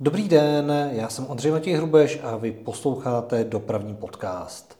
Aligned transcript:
Dobrý 0.00 0.28
den, 0.28 0.90
já 0.92 1.08
jsem 1.08 1.26
Ondřej 1.28 1.52
Matěj 1.52 1.74
Hrubeš 1.74 2.20
a 2.22 2.36
vy 2.36 2.52
posloucháte 2.52 3.44
dopravní 3.44 3.94
podcast. 3.94 4.78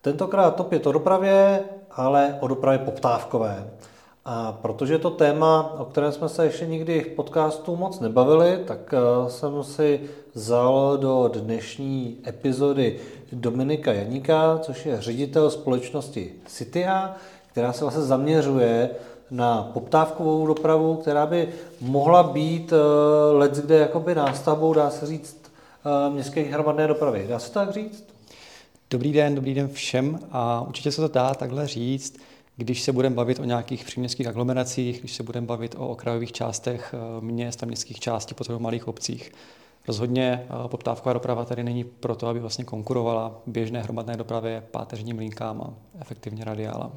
Tentokrát 0.00 0.60
opět 0.60 0.86
o 0.86 0.92
dopravě, 0.92 1.64
ale 1.90 2.38
o 2.40 2.48
dopravě 2.48 2.78
poptávkové. 2.78 3.70
A 4.24 4.52
protože 4.52 4.94
je 4.94 4.98
to 4.98 5.10
téma, 5.10 5.74
o 5.78 5.84
kterém 5.84 6.12
jsme 6.12 6.28
se 6.28 6.44
ještě 6.44 6.66
nikdy 6.66 7.00
v 7.00 7.08
podcastu 7.08 7.76
moc 7.76 8.00
nebavili, 8.00 8.58
tak 8.66 8.94
eh, 8.94 9.30
jsem 9.30 9.64
si 9.64 10.00
vzal 10.34 10.98
do 10.98 11.30
dnešní 11.34 12.18
epizody 12.26 12.98
Dominika 13.32 13.92
Janíka, 13.92 14.58
což 14.58 14.86
je 14.86 15.02
ředitel 15.02 15.50
společnosti 15.50 16.32
Citia, 16.46 17.16
která 17.50 17.72
se 17.72 17.84
vlastně 17.84 18.02
zaměřuje 18.02 18.90
na 19.30 19.70
poptávkovou 19.74 20.46
dopravu, 20.46 20.94
která 20.94 21.26
by 21.26 21.48
mohla 21.80 22.22
být 22.22 22.72
uh, 22.72 22.78
let 23.38 23.52
kde 23.52 23.78
jakoby 23.78 24.14
nástavbou, 24.14 24.74
dá 24.74 24.90
se 24.90 25.06
říct, 25.06 25.52
uh, 26.06 26.14
městské 26.14 26.42
hromadné 26.42 26.86
dopravy. 26.86 27.26
Dá 27.28 27.38
se 27.38 27.52
tak 27.52 27.70
říct? 27.72 28.04
Dobrý 28.90 29.12
den, 29.12 29.34
dobrý 29.34 29.54
den 29.54 29.68
všem 29.68 30.18
a 30.32 30.64
určitě 30.68 30.92
se 30.92 31.00
to 31.00 31.08
dá 31.08 31.34
takhle 31.34 31.66
říct, 31.66 32.16
když 32.56 32.82
se 32.82 32.92
budeme 32.92 33.16
bavit 33.16 33.38
o 33.38 33.44
nějakých 33.44 33.84
příměstských 33.84 34.26
aglomeracích, 34.26 35.00
když 35.00 35.14
se 35.14 35.22
budeme 35.22 35.46
bavit 35.46 35.74
o 35.78 35.88
okrajových 35.88 36.32
částech 36.32 36.94
eh, 36.94 37.20
měst 37.20 37.62
a 37.62 37.66
městských 37.66 38.00
částí, 38.00 38.34
potom 38.34 38.62
malých 38.62 38.88
obcích. 38.88 39.32
Rozhodně 39.88 40.46
poptávková 40.66 41.12
doprava 41.12 41.44
tady 41.44 41.64
není 41.64 41.84
proto, 41.84 42.28
aby 42.28 42.40
vlastně 42.40 42.64
konkurovala 42.64 43.40
běžné 43.46 43.82
hromadné 43.82 44.16
dopravě, 44.16 44.62
páteřním 44.70 45.18
linkám 45.18 45.60
a 45.62 45.74
efektivně 46.00 46.44
radiálám. 46.44 46.92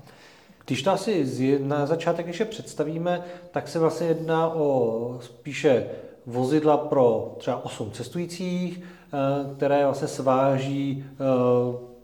Když 0.70 0.84
to 0.84 0.92
asi 0.92 1.26
na 1.62 1.86
začátek 1.86 2.28
ještě 2.28 2.46
představíme, 2.46 3.24
tak 3.52 3.68
se 3.68 3.80
vlastně 3.80 4.08
jedná 4.08 4.54
o 4.54 5.18
spíše 5.22 5.86
vozidla 6.26 6.78
pro 6.78 7.36
třeba 7.38 7.66
8 7.66 7.92
cestujících, 7.92 8.82
eh, 8.82 9.56
které 9.56 9.86
vlastně 9.86 10.08
sváží 10.08 11.06
eh, 11.06 11.16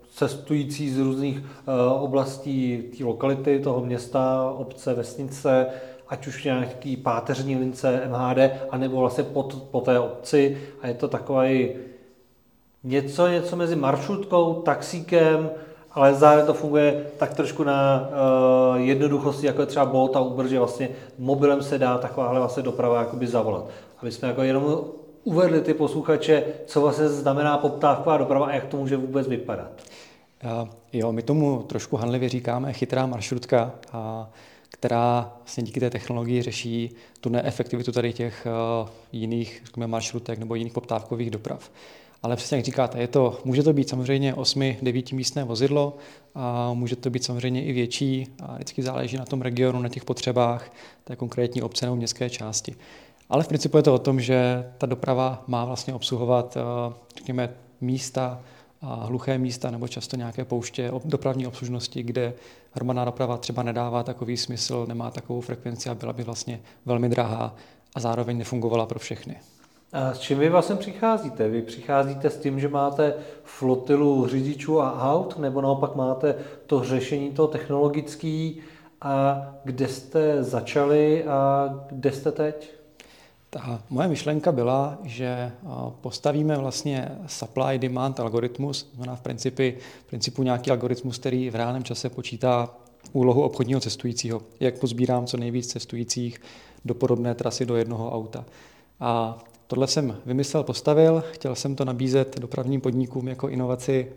cestující 0.10 0.90
z 0.90 1.00
různých 1.00 1.38
eh, 1.38 1.72
oblastí 2.00 2.84
té 2.98 3.04
lokality, 3.04 3.60
toho 3.60 3.86
města, 3.86 4.52
obce, 4.58 4.94
vesnice, 4.94 5.68
ať 6.08 6.28
už 6.28 6.44
nějaký 6.44 6.98
páteřní 6.98 7.56
lince 7.56 8.02
MHD, 8.08 8.52
anebo 8.70 9.00
vlastně 9.00 9.24
pod, 9.24 9.64
po 9.72 9.82
té 9.82 10.00
obci. 10.00 10.58
A 10.82 10.88
je 10.88 10.94
to 10.94 11.08
takový 11.08 11.70
něco, 12.84 13.28
něco 13.28 13.56
mezi 13.56 13.76
maršrutkou, 13.76 14.54
taxíkem, 14.54 15.50
ale 15.96 16.14
zároveň 16.14 16.46
to 16.46 16.54
funguje 16.54 17.06
tak 17.18 17.34
trošku 17.34 17.64
na 17.64 18.10
uh, 18.74 18.82
jednoduchosti, 18.82 19.46
jako 19.46 19.62
je 19.62 19.68
třeba 19.68 19.86
Bolt 19.86 20.16
a 20.16 20.22
Uber, 20.22 20.48
že 20.48 20.60
vlastně 20.60 20.90
mobilem 21.20 21.64
se 21.64 21.80
dá 21.80 21.98
takováhle 21.98 22.40
vlastně 22.40 22.64
doprava 22.64 23.00
jakoby 23.00 23.28
zavolat. 23.28 23.66
Aby 24.02 24.12
jsme 24.12 24.28
jako 24.28 24.42
jenom 24.42 24.82
uvedli 25.24 25.62
ty 25.62 25.74
posluchače, 25.74 26.44
co 26.66 26.82
vlastně 26.82 27.10
znamená 27.10 27.58
poptávková 27.58 28.18
doprava 28.18 28.46
a 28.46 28.54
jak 28.54 28.66
to 28.66 28.78
může 28.78 28.98
vůbec 28.98 29.28
vypadat. 29.28 29.72
Uh, 30.44 30.68
jo, 30.94 31.12
my 31.12 31.22
tomu 31.22 31.64
trošku 31.64 31.98
hanlivě 31.98 32.30
říkáme 32.30 32.74
chytrá 32.74 33.06
maršrutka, 33.06 33.72
a 33.94 34.30
která 34.70 35.34
vlastně 35.38 35.64
díky 35.64 35.80
té 35.80 35.90
technologii 35.90 36.42
řeší 36.42 36.96
tu 37.22 37.30
neefektivitu 37.30 37.92
tady 37.92 38.14
těch 38.14 38.48
uh, 38.82 38.90
jiných 39.12 39.62
řekněme, 39.66 39.88
maršrutek 39.88 40.40
nebo 40.40 40.56
jiných 40.56 40.74
poptávkových 40.74 41.32
doprav. 41.32 41.70
Ale 42.24 42.36
přesně 42.36 42.58
jak 42.58 42.66
říkáte, 42.66 43.00
je 43.00 43.08
to, 43.08 43.40
může 43.46 43.64
to 43.64 43.74
být 43.74 43.90
samozřejmě 43.90 44.34
8-9 44.34 45.16
místné 45.16 45.44
vozidlo, 45.44 45.98
a 46.36 46.74
může 46.74 46.96
to 46.96 47.10
být 47.10 47.24
samozřejmě 47.24 47.64
i 47.64 47.74
větší, 47.74 48.28
a 48.44 48.56
vždycky 48.56 48.84
záleží 48.84 49.18
na 49.18 49.26
tom 49.26 49.42
regionu, 49.42 49.82
na 49.82 49.90
těch 49.90 50.06
potřebách 50.06 50.72
té 51.04 51.16
konkrétní 51.16 51.62
obce 51.62 51.86
nebo 51.86 51.96
městské 51.96 52.30
části. 52.30 52.76
Ale 53.30 53.44
v 53.44 53.48
principu 53.48 53.78
je 53.78 53.84
to 53.84 53.94
o 53.94 54.00
tom, 54.00 54.22
že 54.22 54.66
ta 54.78 54.86
doprava 54.86 55.44
má 55.48 55.66
vlastně 55.66 55.94
obsluhovat, 55.94 56.58
eh, 56.58 56.94
řekněme, 57.18 57.50
místa, 57.82 58.42
a 58.82 59.06
hluché 59.06 59.38
místa 59.38 59.72
nebo 59.72 59.88
často 59.88 60.16
nějaké 60.16 60.46
pouště 60.46 60.92
dopravní 61.06 61.48
obslužnosti, 61.48 62.04
kde 62.04 62.34
hromadná 62.72 63.06
doprava 63.06 63.38
třeba 63.38 63.64
nedává 63.64 64.04
takový 64.04 64.38
smysl, 64.38 64.86
nemá 64.88 65.12
takovou 65.12 65.42
frekvenci 65.42 65.90
a 65.90 65.96
byla 65.96 66.14
by 66.14 66.24
vlastně 66.24 66.60
velmi 66.86 67.10
drahá 67.10 67.56
a 67.96 68.00
zároveň 68.00 68.38
nefungovala 68.38 68.86
pro 68.86 69.00
všechny. 69.00 69.36
A 69.96 70.14
s 70.14 70.20
čím 70.20 70.40
vy 70.40 70.50
vlastně 70.50 70.76
přicházíte? 70.76 71.50
Vy 71.50 71.62
přicházíte 71.62 72.30
s 72.30 72.38
tím, 72.38 72.60
že 72.60 72.68
máte 72.68 73.14
flotilu 73.44 74.28
řidičů 74.28 74.82
a 74.82 75.14
aut, 75.14 75.40
nebo 75.40 75.62
naopak 75.62 75.96
máte 75.96 76.36
to 76.68 76.84
řešení 76.84 77.32
to 77.32 77.48
technologické 77.48 78.52
a 79.02 79.42
kde 79.64 79.88
jste 79.88 80.44
začali 80.44 81.24
a 81.24 81.70
kde 81.90 82.12
jste 82.12 82.32
teď? 82.32 82.72
Ta 83.50 83.82
moje 83.90 84.08
myšlenka 84.08 84.52
byla, 84.52 84.98
že 85.04 85.52
postavíme 86.02 86.58
vlastně 86.58 87.12
supply 87.28 87.80
demand 87.80 88.20
algoritmus, 88.20 88.90
znamená 88.96 89.16
v 89.16 89.22
principu, 89.22 89.64
v 90.02 90.10
principu 90.10 90.44
nějaký 90.44 90.72
algoritmus, 90.72 91.18
který 91.18 91.50
v 91.50 91.56
reálném 91.56 91.84
čase 91.84 92.10
počítá 92.10 92.70
úlohu 93.14 93.42
obchodního 93.42 93.80
cestujícího, 93.80 94.42
jak 94.60 94.80
pozbírám 94.80 95.26
co 95.26 95.38
nejvíc 95.38 95.68
cestujících 95.68 96.42
do 96.86 96.94
podobné 96.94 97.36
trasy 97.36 97.66
do 97.66 97.76
jednoho 97.76 98.12
auta. 98.12 98.46
A 99.00 99.38
Tohle 99.68 99.88
jsem 99.88 100.18
vymyslel, 100.26 100.64
postavil, 100.64 101.24
chtěl 101.32 101.56
jsem 101.56 101.76
to 101.76 101.86
nabízet 101.86 102.40
dopravním 102.40 102.82
podnikům 102.82 103.28
jako 103.28 103.50
inovaci 103.50 104.08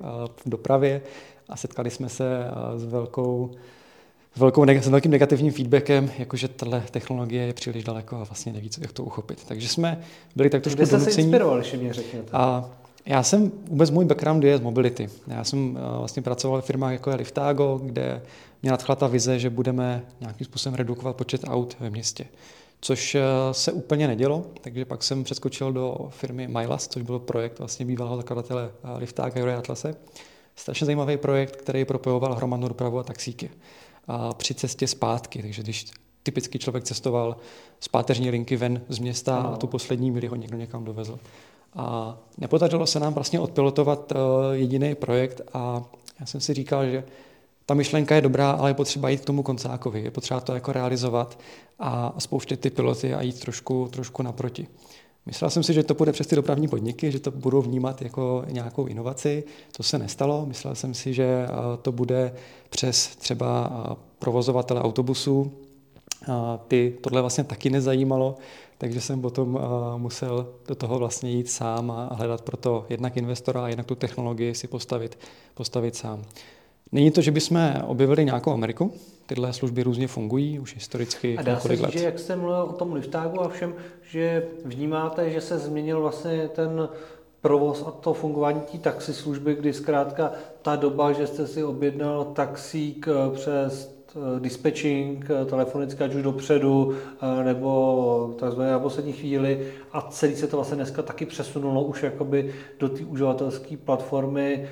v 0.44 0.50
dopravě 0.50 1.02
a 1.48 1.56
setkali 1.56 1.90
jsme 1.90 2.08
se 2.08 2.44
s 2.76 2.84
velkou 2.84 3.50
s, 4.38 4.40
velkou, 4.40 4.66
s 4.66 4.88
velkým 4.88 5.10
negativním 5.10 5.52
feedbackem, 5.52 6.10
jakože 6.18 6.48
tahle 6.48 6.82
technologie 6.90 7.46
je 7.46 7.52
příliš 7.52 7.84
daleko 7.84 8.16
a 8.16 8.24
vlastně 8.24 8.52
neví, 8.52 8.70
jak 8.80 8.92
to 8.92 9.04
uchopit. 9.04 9.44
Takže 9.44 9.68
jsme 9.68 10.00
byli 10.36 10.50
tak 10.50 10.62
trošku 10.62 10.76
Kde 10.76 10.86
jste 10.86 11.00
se 11.00 11.20
inspiroval, 11.20 11.58
když 11.58 11.72
mě 11.72 11.92
řekněte? 11.92 12.28
A 12.32 12.70
já 13.06 13.22
jsem, 13.22 13.52
vůbec 13.68 13.90
můj 13.90 14.04
background 14.04 14.44
je 14.44 14.58
z 14.58 14.60
mobility. 14.60 15.08
Já 15.26 15.44
jsem 15.44 15.78
eh, 15.78 15.98
vlastně 15.98 16.22
pracoval 16.22 16.62
v 16.62 16.64
firmách 16.64 16.92
jako 16.92 17.10
je 17.10 17.16
Liftago, 17.16 17.80
kde 17.84 18.22
mě 18.62 18.70
nadchla 18.70 18.96
ta 18.96 19.06
vize, 19.06 19.38
že 19.38 19.50
budeme 19.50 20.02
nějakým 20.20 20.44
způsobem 20.44 20.74
redukovat 20.74 21.16
počet 21.16 21.40
aut 21.44 21.76
ve 21.80 21.90
městě 21.90 22.24
což 22.80 23.14
eh, 23.14 23.22
se 23.52 23.72
úplně 23.72 24.06
nedělo, 24.06 24.44
takže 24.60 24.84
pak 24.84 25.02
jsem 25.02 25.24
přeskočil 25.24 25.72
do 25.72 26.08
firmy 26.10 26.48
MyLast, 26.48 26.92
což 26.92 27.02
byl 27.02 27.18
projekt 27.18 27.58
vlastně 27.58 27.86
bývalého 27.86 28.16
zakladatele 28.16 28.70
eh, 28.84 28.98
Liftáka 28.98 29.40
Jure 29.40 29.56
Atlase. 29.56 29.94
Strašně 30.56 30.84
zajímavý 30.84 31.16
projekt, 31.16 31.56
který 31.56 31.84
propojoval 31.84 32.34
hromadnou 32.34 32.68
dopravu 32.68 32.98
a 32.98 33.02
taxíky 33.02 33.50
a 34.08 34.34
při 34.34 34.54
cestě 34.54 34.86
zpátky, 34.86 35.42
takže 35.42 35.62
když 35.62 35.86
typicky 36.22 36.58
člověk 36.58 36.84
cestoval 36.84 37.36
z 37.80 37.88
páteřní 37.88 38.30
linky 38.30 38.56
ven 38.56 38.80
z 38.88 38.98
města 38.98 39.36
a 39.36 39.56
tu 39.56 39.66
poslední 39.66 40.10
mili 40.10 40.26
ho 40.26 40.36
někdo 40.36 40.56
někam 40.56 40.84
dovezl. 40.84 41.18
A 41.74 42.18
nepodařilo 42.38 42.86
se 42.86 43.00
nám 43.00 43.14
vlastně 43.14 43.40
odpilotovat 43.40 44.12
eh, 44.12 44.16
jediný 44.52 44.94
projekt 44.94 45.40
a 45.52 45.82
já 46.20 46.26
jsem 46.26 46.40
si 46.40 46.54
říkal, 46.54 46.86
že 46.86 47.04
ta 47.68 47.74
myšlenka 47.74 48.14
je 48.14 48.20
dobrá, 48.20 48.50
ale 48.50 48.70
je 48.70 48.74
potřeba 48.74 49.08
jít 49.08 49.20
k 49.20 49.24
tomu 49.24 49.42
koncákovi, 49.42 50.02
je 50.02 50.10
potřeba 50.10 50.40
to 50.40 50.54
jako 50.54 50.72
realizovat 50.72 51.38
a 51.78 52.14
spouštět 52.18 52.60
ty 52.60 52.70
piloty 52.70 53.14
a 53.14 53.22
jít 53.22 53.40
trošku, 53.40 53.88
trošku 53.92 54.22
naproti. 54.22 54.66
Myslel 55.26 55.50
jsem 55.50 55.62
si, 55.62 55.72
že 55.72 55.82
to 55.82 55.94
bude 55.94 56.12
přes 56.12 56.26
ty 56.26 56.36
dopravní 56.36 56.68
podniky, 56.68 57.12
že 57.12 57.20
to 57.20 57.30
budou 57.30 57.62
vnímat 57.62 58.02
jako 58.02 58.44
nějakou 58.50 58.86
inovaci. 58.86 59.44
To 59.76 59.82
se 59.82 59.98
nestalo. 59.98 60.46
Myslel 60.46 60.74
jsem 60.74 60.94
si, 60.94 61.14
že 61.14 61.46
to 61.82 61.92
bude 61.92 62.34
přes 62.70 63.16
třeba 63.16 63.70
provozovatele 64.18 64.82
autobusů. 64.82 65.52
Ty 66.68 66.96
tohle 67.00 67.20
vlastně 67.20 67.44
taky 67.44 67.70
nezajímalo, 67.70 68.36
takže 68.78 69.00
jsem 69.00 69.20
potom 69.20 69.58
musel 69.96 70.48
do 70.68 70.74
toho 70.74 70.98
vlastně 70.98 71.30
jít 71.30 71.50
sám 71.50 71.90
a 71.90 72.14
hledat 72.14 72.42
proto 72.42 72.86
jednak 72.88 73.16
investora 73.16 73.64
a 73.64 73.68
jednak 73.68 73.86
tu 73.86 73.94
technologii 73.94 74.54
si 74.54 74.68
postavit, 74.68 75.18
postavit 75.54 75.96
sám. 75.96 76.22
Není 76.92 77.10
to, 77.10 77.20
že 77.20 77.30
bychom 77.30 77.74
objevili 77.86 78.24
nějakou 78.24 78.52
Ameriku, 78.52 78.92
tyhle 79.26 79.52
služby 79.52 79.82
různě 79.82 80.08
fungují 80.08 80.58
už 80.58 80.74
historicky 80.74 81.38
A 81.38 81.42
dá 81.42 81.60
se 81.60 81.68
říct, 81.68 81.80
let. 81.80 81.92
že 81.92 82.04
jak 82.04 82.18
jste 82.18 82.36
mluvil 82.36 82.62
o 82.62 82.72
tom 82.72 82.92
liftágu 82.92 83.40
a 83.40 83.48
všem, 83.48 83.74
že 84.10 84.46
vnímáte, 84.64 85.30
že 85.30 85.40
se 85.40 85.58
změnil 85.58 86.00
vlastně 86.00 86.48
ten 86.48 86.88
provoz 87.40 87.84
a 87.86 87.90
to 87.90 88.14
fungování 88.14 88.60
té 88.60 88.78
taxislužby, 88.78 89.54
kdy 89.54 89.72
zkrátka 89.72 90.32
ta 90.62 90.76
doba, 90.76 91.12
že 91.12 91.26
jste 91.26 91.46
si 91.46 91.64
objednal 91.64 92.24
taxík 92.24 93.08
eh, 93.08 93.34
přes 93.34 93.97
dispatching 94.38 95.30
eh, 95.30 95.44
telefonicky, 95.44 96.04
ať 96.04 96.14
už 96.14 96.22
dopředu, 96.22 96.94
eh, 97.40 97.44
nebo 97.44 98.34
takzvaně 98.38 98.70
na 98.70 98.78
poslední 98.78 99.12
chvíli 99.12 99.72
a 99.92 100.00
celý 100.00 100.36
se 100.36 100.46
to 100.46 100.56
vlastně 100.56 100.76
dneska 100.76 101.02
taky 101.02 101.26
přesunulo 101.26 101.84
už 101.84 102.02
jakoby 102.02 102.54
do 102.78 102.88
té 102.88 103.04
uživatelské 103.04 103.76
platformy 103.76 104.68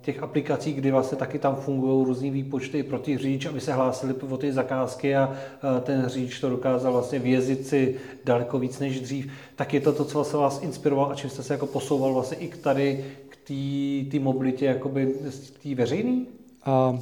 těch 0.00 0.22
aplikací, 0.22 0.72
kdy 0.72 0.90
vlastně 0.90 1.18
taky 1.18 1.38
tam 1.38 1.56
fungují 1.56 2.06
různý 2.06 2.30
výpočty 2.30 2.82
pro 2.82 2.98
ty 2.98 3.18
řidič, 3.18 3.46
aby 3.46 3.60
se 3.60 3.72
hlásili 3.72 4.14
o 4.14 4.36
ty 4.36 4.52
zakázky 4.52 5.16
a 5.16 5.36
ten 5.82 6.08
řidič 6.08 6.40
to 6.40 6.50
dokázal 6.50 6.92
vlastně 6.92 7.18
vězit 7.18 7.66
si 7.66 7.96
daleko 8.24 8.58
víc 8.58 8.78
než 8.78 9.00
dřív, 9.00 9.32
tak 9.56 9.74
je 9.74 9.80
to 9.80 9.92
to, 9.92 10.04
co 10.04 10.18
vlastně 10.18 10.38
vás 10.38 10.62
inspirovalo 10.62 11.10
a 11.10 11.14
čím 11.14 11.30
jste 11.30 11.42
se 11.42 11.54
jako 11.54 11.66
posouval 11.66 12.14
vlastně 12.14 12.36
i 12.36 12.48
k 12.48 12.56
tady 12.56 13.04
k 13.28 13.36
té 14.10 14.18
mobilitě 14.18 14.64
jakoby 14.66 15.14
té 15.62 15.74
veřejné? 15.74 16.24
Uh, 16.66 17.00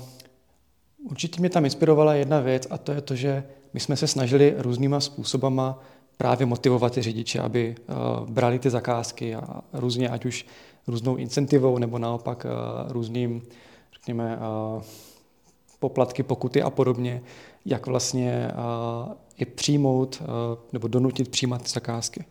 Určitě 1.05 1.41
mě 1.41 1.51
tam 1.51 1.65
inspirovala 1.65 2.15
jedna 2.15 2.41
věc 2.41 2.67
a 2.71 2.79
to 2.79 2.93
je 2.93 3.01
to, 3.01 3.15
že 3.15 3.45
my 3.73 3.81
jsme 3.81 3.97
se 3.97 4.07
snažili 4.07 4.55
různýma 4.59 5.01
způsobama 5.01 5.83
právě 6.17 6.47
motivovat 6.47 6.93
ty 6.93 7.03
řidiče, 7.03 7.41
aby 7.41 7.77
brali 8.29 8.59
ty 8.59 8.71
zakázky 8.71 9.35
a 9.35 9.61
různě, 9.73 10.09
ať 10.09 10.25
už 10.25 10.47
různou 10.87 11.17
incentivou 11.17 11.79
nebo 11.79 11.99
naopak 11.99 12.47
různým, 12.89 13.43
řekněme, 13.93 14.39
poplatky, 15.79 16.23
pokuty 16.23 16.63
a 16.63 16.71
podobně, 16.71 17.23
jak 17.65 17.87
vlastně 17.87 18.51
je 19.39 19.47
přijmout 19.47 20.23
nebo 20.73 20.89
donutit 20.89 21.29
přijímat 21.29 21.63
ty 21.63 21.69
zakázky. 21.69 22.25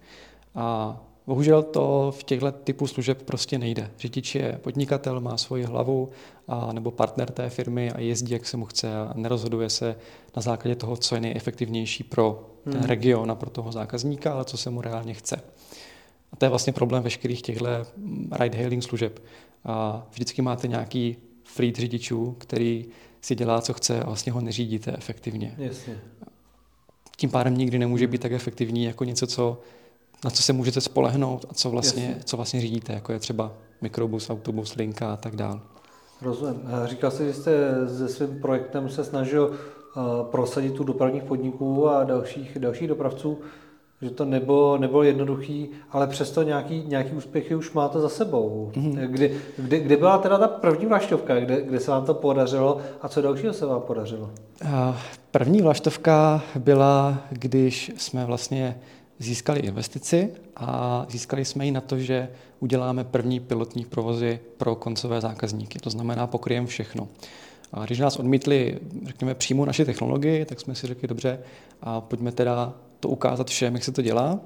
A 0.55 0.97
bohužel 1.27 1.63
to 1.63 2.13
v 2.17 2.23
těchto 2.23 2.51
typu 2.51 2.87
služeb 2.87 3.23
prostě 3.23 3.57
nejde. 3.57 3.91
Řidič 3.99 4.35
je 4.35 4.59
podnikatel, 4.61 5.21
má 5.21 5.37
svoji 5.37 5.63
hlavu 5.63 6.09
a, 6.47 6.73
nebo 6.73 6.91
partner 6.91 7.31
té 7.31 7.49
firmy 7.49 7.91
a 7.91 7.99
jezdí, 7.99 8.33
jak 8.33 8.45
se 8.45 8.57
mu 8.57 8.65
chce 8.65 8.97
a 8.97 9.13
nerozhoduje 9.15 9.69
se 9.69 9.95
na 10.35 10.41
základě 10.41 10.75
toho, 10.75 10.97
co 10.97 11.15
je 11.15 11.21
nejefektivnější 11.21 12.03
pro 12.03 12.49
ten 12.63 12.73
hmm. 12.73 12.83
region 12.83 13.31
a 13.31 13.35
pro 13.35 13.49
toho 13.49 13.71
zákazníka, 13.71 14.33
ale 14.33 14.45
co 14.45 14.57
se 14.57 14.69
mu 14.69 14.81
reálně 14.81 15.13
chce. 15.13 15.35
A 16.31 16.35
to 16.35 16.45
je 16.45 16.49
vlastně 16.49 16.73
problém 16.73 17.03
veškerých 17.03 17.41
těchto 17.41 17.65
ride-hailing 18.31 18.81
služeb. 18.81 19.23
A 19.65 20.07
vždycky 20.11 20.41
máte 20.41 20.67
nějaký 20.67 21.17
fleet 21.43 21.75
řidičů, 21.75 22.35
který 22.37 22.85
si 23.21 23.35
dělá, 23.35 23.61
co 23.61 23.73
chce 23.73 23.99
a 23.99 24.05
vlastně 24.05 24.31
ho 24.31 24.41
neřídíte 24.41 24.93
efektivně. 24.97 25.55
Jasně. 25.57 25.99
Tím 27.17 27.29
pádem 27.29 27.57
nikdy 27.57 27.79
nemůže 27.79 28.07
být 28.07 28.21
tak 28.21 28.31
efektivní 28.31 28.83
jako 28.83 29.03
něco, 29.03 29.27
co, 29.27 29.61
na 30.23 30.29
co 30.29 30.43
se 30.43 30.53
můžete 30.53 30.81
spolehnout 30.81 31.45
a 31.49 31.53
co 31.53 31.69
vlastně, 31.69 32.17
co 32.23 32.37
vlastně 32.37 32.61
řídíte, 32.61 32.93
jako 32.93 33.13
je 33.13 33.19
třeba 33.19 33.51
mikrobus, 33.81 34.29
autobus, 34.29 34.75
linka 34.75 35.13
a 35.13 35.17
tak 35.17 35.35
dále. 35.35 35.59
Rozumím. 36.21 36.61
Říkal 36.85 37.11
jsi, 37.11 37.25
že 37.25 37.33
jste 37.33 37.51
se 37.97 38.09
svým 38.09 38.41
projektem 38.41 38.89
se 38.89 39.03
snažil 39.03 39.51
eh, 39.53 39.99
prosadit 40.31 40.73
tu 40.73 40.83
dopravních 40.83 41.23
podniků 41.23 41.89
a 41.89 42.03
dalších, 42.03 42.59
dalších 42.59 42.87
dopravců 42.87 43.37
že 44.01 44.09
to 44.09 44.25
nebylo, 44.25 44.77
nebylo 44.77 45.03
jednoduchý, 45.03 45.69
ale 45.91 46.07
přesto 46.07 46.43
nějaký, 46.43 46.83
nějaký 46.87 47.11
úspěchy 47.11 47.55
už 47.55 47.73
máte 47.73 47.99
za 47.99 48.09
sebou. 48.09 48.71
Mm-hmm. 48.73 49.07
Kdy, 49.07 49.37
kdy, 49.57 49.79
kdy 49.79 49.97
byla 49.97 50.17
teda 50.17 50.37
ta 50.37 50.47
první 50.47 50.85
vlaštovka, 50.85 51.39
kde, 51.39 51.61
kde 51.61 51.79
se 51.79 51.91
vám 51.91 52.05
to 52.05 52.13
podařilo 52.13 52.77
a 53.01 53.09
co 53.09 53.21
dalšího 53.21 53.53
se 53.53 53.65
vám 53.65 53.81
podařilo? 53.81 54.29
První 55.31 55.61
vlaštovka 55.61 56.41
byla, 56.55 57.17
když 57.29 57.91
jsme 57.97 58.25
vlastně 58.25 58.79
získali 59.19 59.59
investici 59.59 60.29
a 60.55 61.05
získali 61.09 61.45
jsme 61.45 61.65
ji 61.65 61.71
na 61.71 61.81
to, 61.81 61.99
že 61.99 62.29
uděláme 62.59 63.03
první 63.03 63.39
pilotní 63.39 63.85
provozy 63.85 64.39
pro 64.57 64.75
koncové 64.75 65.21
zákazníky. 65.21 65.79
To 65.79 65.89
znamená, 65.89 66.27
pokryjeme 66.27 66.67
všechno. 66.67 67.07
A 67.73 67.85
když 67.85 67.99
nás 67.99 68.15
odmítli, 68.15 68.79
řekněme, 69.05 69.35
přímo 69.35 69.65
naši 69.65 69.85
technologii, 69.85 70.45
tak 70.45 70.59
jsme 70.59 70.75
si 70.75 70.87
řekli, 70.87 71.07
dobře, 71.07 71.39
a 71.81 72.01
pojďme 72.01 72.31
teda 72.31 72.73
to 72.99 73.09
ukázat 73.09 73.49
všem, 73.49 73.73
jak 73.73 73.83
se 73.83 73.91
to 73.91 74.01
dělá. 74.01 74.39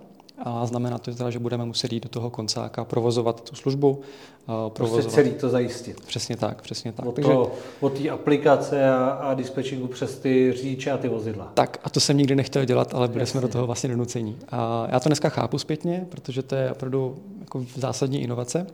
A 0.43 0.65
znamená 0.65 0.97
to 0.97 1.15
teda, 1.15 1.29
že 1.29 1.39
budeme 1.39 1.65
muset 1.65 1.93
jít 1.93 2.03
do 2.03 2.09
toho 2.09 2.29
koncáka, 2.29 2.83
provozovat 2.83 3.49
tu 3.49 3.55
službu. 3.55 4.01
Provozovat. 4.45 5.03
Prostě 5.03 5.11
celý 5.11 5.31
to 5.31 5.49
zajistit. 5.49 6.05
Přesně 6.05 6.37
tak, 6.37 6.61
přesně 6.61 6.91
tak. 6.91 7.05
Od, 7.05 7.21
to, 7.21 7.51
od 7.79 7.93
té 7.93 8.09
aplikace 8.09 8.89
a, 8.89 9.05
a 9.05 9.33
dispečingu 9.33 9.87
přes 9.87 10.19
ty 10.19 10.53
řidiče 10.55 10.91
a 10.91 10.97
ty 10.97 11.07
vozidla. 11.07 11.51
Tak 11.53 11.79
a 11.83 11.89
to 11.89 11.99
jsem 11.99 12.17
nikdy 12.17 12.35
nechtěl 12.35 12.65
dělat, 12.65 12.93
ale 12.93 13.07
byli 13.07 13.19
Jasně. 13.19 13.31
jsme 13.31 13.41
do 13.41 13.47
toho 13.47 13.65
vlastně 13.65 13.89
donucení. 13.89 14.37
A 14.49 14.87
já 14.91 14.99
to 14.99 15.09
dneska 15.09 15.29
chápu 15.29 15.57
zpětně, 15.57 16.05
protože 16.09 16.41
to 16.41 16.55
je 16.55 16.71
opravdu 16.71 17.17
jako 17.39 17.65
zásadní 17.75 18.21
inovace. 18.21 18.67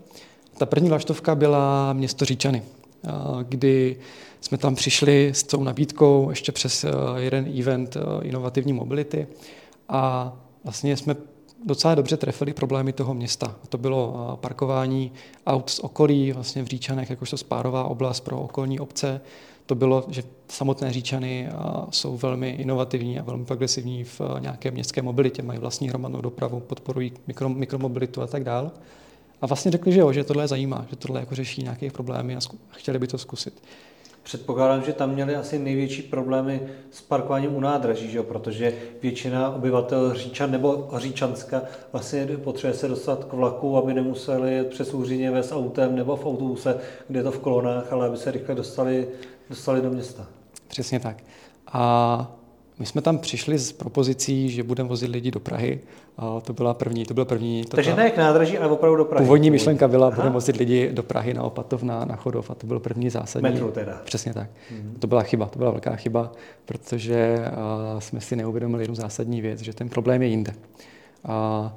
Ta 0.57 0.65
první 0.65 0.89
vlaštovka 0.89 1.35
byla 1.35 1.93
město 1.93 2.25
Říčany, 2.25 2.63
kdy 3.43 3.97
jsme 4.41 4.57
tam 4.57 4.75
přišli 4.75 5.31
s 5.33 5.43
tou 5.43 5.63
nabídkou 5.63 6.29
ještě 6.29 6.51
přes 6.51 6.83
eh, 6.83 6.89
jeden 7.17 7.53
event 7.59 7.97
eh, 7.97 8.25
inovativní 8.25 8.73
mobility 8.73 9.27
a 9.89 10.33
vlastně 10.63 10.97
jsme 10.97 11.15
docela 11.65 11.95
dobře 11.95 12.17
trefili 12.17 12.53
problémy 12.53 12.93
toho 12.93 13.13
města. 13.13 13.55
To 13.69 13.77
bylo 13.77 14.37
parkování 14.41 15.11
aut 15.47 15.69
z 15.69 15.79
okolí, 15.79 16.31
vlastně 16.31 16.63
v 16.63 16.67
Říčanech, 16.67 17.09
jakožto 17.09 17.37
spárová 17.37 17.83
oblast 17.83 18.19
pro 18.19 18.39
okolní 18.41 18.79
obce. 18.79 19.21
To 19.65 19.75
bylo, 19.75 20.05
že 20.07 20.23
samotné 20.47 20.93
Říčany 20.93 21.49
jsou 21.89 22.17
velmi 22.17 22.49
inovativní 22.49 23.19
a 23.19 23.23
velmi 23.23 23.45
progresivní 23.45 24.03
v 24.03 24.21
nějaké 24.39 24.71
městské 24.71 25.01
mobilitě, 25.01 25.41
mají 25.41 25.59
vlastní 25.59 25.89
hromadnou 25.89 26.21
dopravu, 26.21 26.59
podporují 26.59 27.13
mikro, 27.27 27.49
mikromobilitu 27.49 28.21
a 28.21 28.27
tak 28.27 28.43
dále. 28.43 28.71
A 29.41 29.47
vlastně 29.47 29.71
řekli, 29.71 29.91
že 29.91 29.99
jo, 29.99 30.13
že 30.13 30.23
tohle 30.23 30.47
zajímá, 30.47 30.85
že 30.89 30.95
tohle 30.95 31.19
jako 31.19 31.35
řeší 31.35 31.63
nějaké 31.63 31.91
problémy 31.91 32.35
a 32.35 32.39
chtěli 32.71 32.99
by 32.99 33.07
to 33.07 33.17
zkusit. 33.17 33.63
Předpokládám, 34.27 34.83
že 34.83 34.93
tam 34.93 35.09
měli 35.13 35.35
asi 35.35 35.59
největší 35.59 36.01
problémy 36.01 36.61
s 36.91 37.01
parkováním 37.01 37.55
u 37.55 37.59
nádraží, 37.59 38.11
že? 38.11 38.23
protože 38.23 38.73
většina 39.01 39.49
obyvatel 39.49 40.13
Říčan 40.13 40.51
nebo 40.51 40.89
Říčanska 40.97 41.61
vlastně 41.91 42.27
potřebuje 42.27 42.77
se 42.77 42.87
dostat 42.87 43.23
k 43.23 43.33
vlaku, 43.33 43.77
aby 43.77 43.93
nemuseli 43.93 44.63
přes 44.63 44.93
Úřině 44.93 45.37
s 45.43 45.51
autem 45.51 45.95
nebo 45.95 46.15
v 46.15 46.25
autobuse, 46.25 46.79
kde 47.07 47.19
je 47.19 47.23
to 47.23 47.31
v 47.31 47.39
kolonách, 47.39 47.93
ale 47.93 48.07
aby 48.07 48.17
se 48.17 48.31
rychle 48.31 48.55
dostali, 48.55 49.07
dostali 49.49 49.81
do 49.81 49.89
města. 49.89 50.27
Přesně 50.67 50.99
tak. 50.99 51.23
A 51.67 52.36
my 52.79 52.85
jsme 52.85 53.01
tam 53.01 53.17
přišli 53.17 53.57
s 53.57 53.71
propozicí, 53.71 54.49
že 54.49 54.63
budeme 54.63 54.89
vozit 54.89 55.09
lidi 55.09 55.31
do 55.31 55.39
Prahy. 55.39 55.79
A 56.17 56.41
to 56.41 56.53
byla 56.53 56.73
první, 56.73 57.05
to 57.05 57.13
byla 57.13 57.25
první. 57.25 57.63
To 57.65 57.75
Takže 57.75 57.95
ne 57.95 58.11
k 58.11 58.17
nádraží, 58.17 58.57
ale 58.57 58.67
opravdu 58.67 58.97
do 58.97 59.05
Prahy. 59.05 59.25
Původní 59.25 59.51
myšlenka 59.51 59.87
byla, 59.87 60.11
budeme 60.11 60.33
vozit 60.33 60.57
lidi 60.57 60.89
do 60.93 61.03
Prahy 61.03 61.33
na 61.33 61.43
Opatov, 61.43 61.83
na, 61.83 62.05
na 62.05 62.15
Chodov 62.15 62.51
a 62.51 62.55
to 62.55 62.67
byl 62.67 62.79
první 62.79 63.09
zásadní. 63.09 63.49
Metro 63.49 63.71
teda. 63.71 64.01
Přesně 64.05 64.33
tak. 64.33 64.49
Mm-hmm. 64.49 64.99
To 64.99 65.07
byla 65.07 65.21
chyba, 65.21 65.45
to 65.45 65.59
byla 65.59 65.71
velká 65.71 65.95
chyba, 65.95 66.31
protože 66.65 67.37
uh, 67.93 67.99
jsme 67.99 68.21
si 68.21 68.35
neuvědomili 68.35 68.83
jednu 68.83 68.95
zásadní 68.95 69.41
věc, 69.41 69.59
že 69.59 69.73
ten 69.73 69.89
problém 69.89 70.21
je 70.21 70.27
jinde. 70.27 70.53
Uh, 71.25 71.71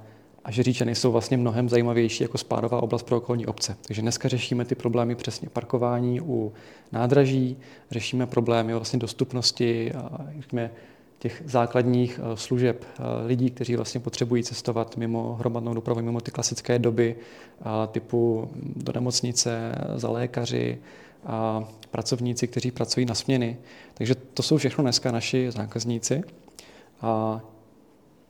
a 0.44 0.50
že 0.50 0.62
Říčany 0.62 0.94
jsou 0.94 1.12
vlastně 1.12 1.36
mnohem 1.36 1.68
zajímavější 1.68 2.24
jako 2.24 2.38
spádová 2.38 2.82
oblast 2.82 3.02
pro 3.02 3.16
okolní 3.16 3.46
obce. 3.46 3.76
Takže 3.86 4.02
dneska 4.02 4.28
řešíme 4.28 4.64
ty 4.64 4.74
problémy 4.74 5.14
přesně 5.14 5.48
parkování 5.48 6.20
u 6.20 6.52
nádraží, 6.92 7.56
řešíme 7.90 8.26
problémy 8.26 8.74
vlastně 8.74 8.98
dostupnosti 8.98 9.92
řekněme, 10.38 10.70
těch 11.20 11.42
základních 11.46 12.20
eh, 12.22 12.36
služeb 12.36 12.84
eh, 12.84 13.26
lidí, 13.26 13.50
kteří 13.50 13.76
vlastně 13.76 14.00
potřebují 14.00 14.42
cestovat 14.42 14.96
mimo 14.96 15.34
hromadnou 15.34 15.74
dopravu, 15.74 16.02
mimo 16.02 16.20
ty 16.20 16.30
klasické 16.30 16.78
doby 16.78 17.16
typu 17.92 18.50
do 18.76 18.92
nemocnice, 18.92 19.74
za 19.94 20.10
lékaři, 20.10 20.78
a 21.26 21.64
pracovníci, 21.90 22.48
kteří 22.48 22.70
pracují 22.70 23.06
na 23.06 23.14
směny. 23.14 23.58
Takže 23.94 24.14
to 24.14 24.42
jsou 24.42 24.56
všechno 24.56 24.82
dneska 24.82 25.10
naši 25.10 25.50
zákazníci. 25.50 26.22
A 27.00 27.40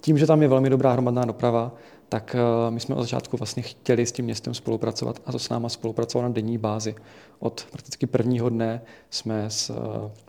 tím, 0.00 0.19
že 0.19 0.26
tam 0.26 0.42
je 0.42 0.48
velmi 0.48 0.70
dobrá 0.70 0.92
hromadná 0.92 1.25
doprava, 1.25 1.72
tak 2.08 2.37
eh, 2.38 2.70
my 2.70 2.81
jsme 2.81 2.94
od 2.94 3.02
začátku 3.02 3.37
vlastně 3.37 3.62
chtěli 3.62 4.06
s 4.06 4.12
tím 4.12 4.25
městem 4.25 4.54
spolupracovat 4.54 5.23
a 5.26 5.32
to 5.32 5.38
s 5.38 5.49
náma 5.49 5.68
spolupracovat 5.68 6.23
na 6.23 6.28
denní 6.28 6.59
bázi. 6.59 6.94
Od 7.38 7.66
prakticky 7.70 8.06
prvního 8.06 8.49
dne 8.49 8.82
jsme 9.11 9.50
s, 9.50 9.70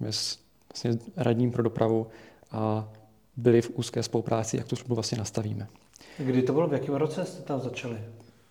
s 0.10 0.38
vlastně 0.74 1.13
radním 1.18 1.51
pro 1.51 1.63
dopravu 1.63 2.08
a 2.51 2.89
byli 3.38 3.62
v 3.62 3.72
úzké 3.75 4.03
spolupráci, 4.03 4.58
jak 4.58 4.67
tu 4.67 4.75
službu 4.75 4.96
vlastně 4.96 5.17
nastavíme. 5.17 5.67
Kdy 6.17 6.41
to 6.41 6.53
bylo, 6.53 6.67
v 6.67 6.74
jakém 6.74 6.96
roce 6.96 7.25
jste 7.25 7.41
tam 7.41 7.60
začali? 7.60 7.98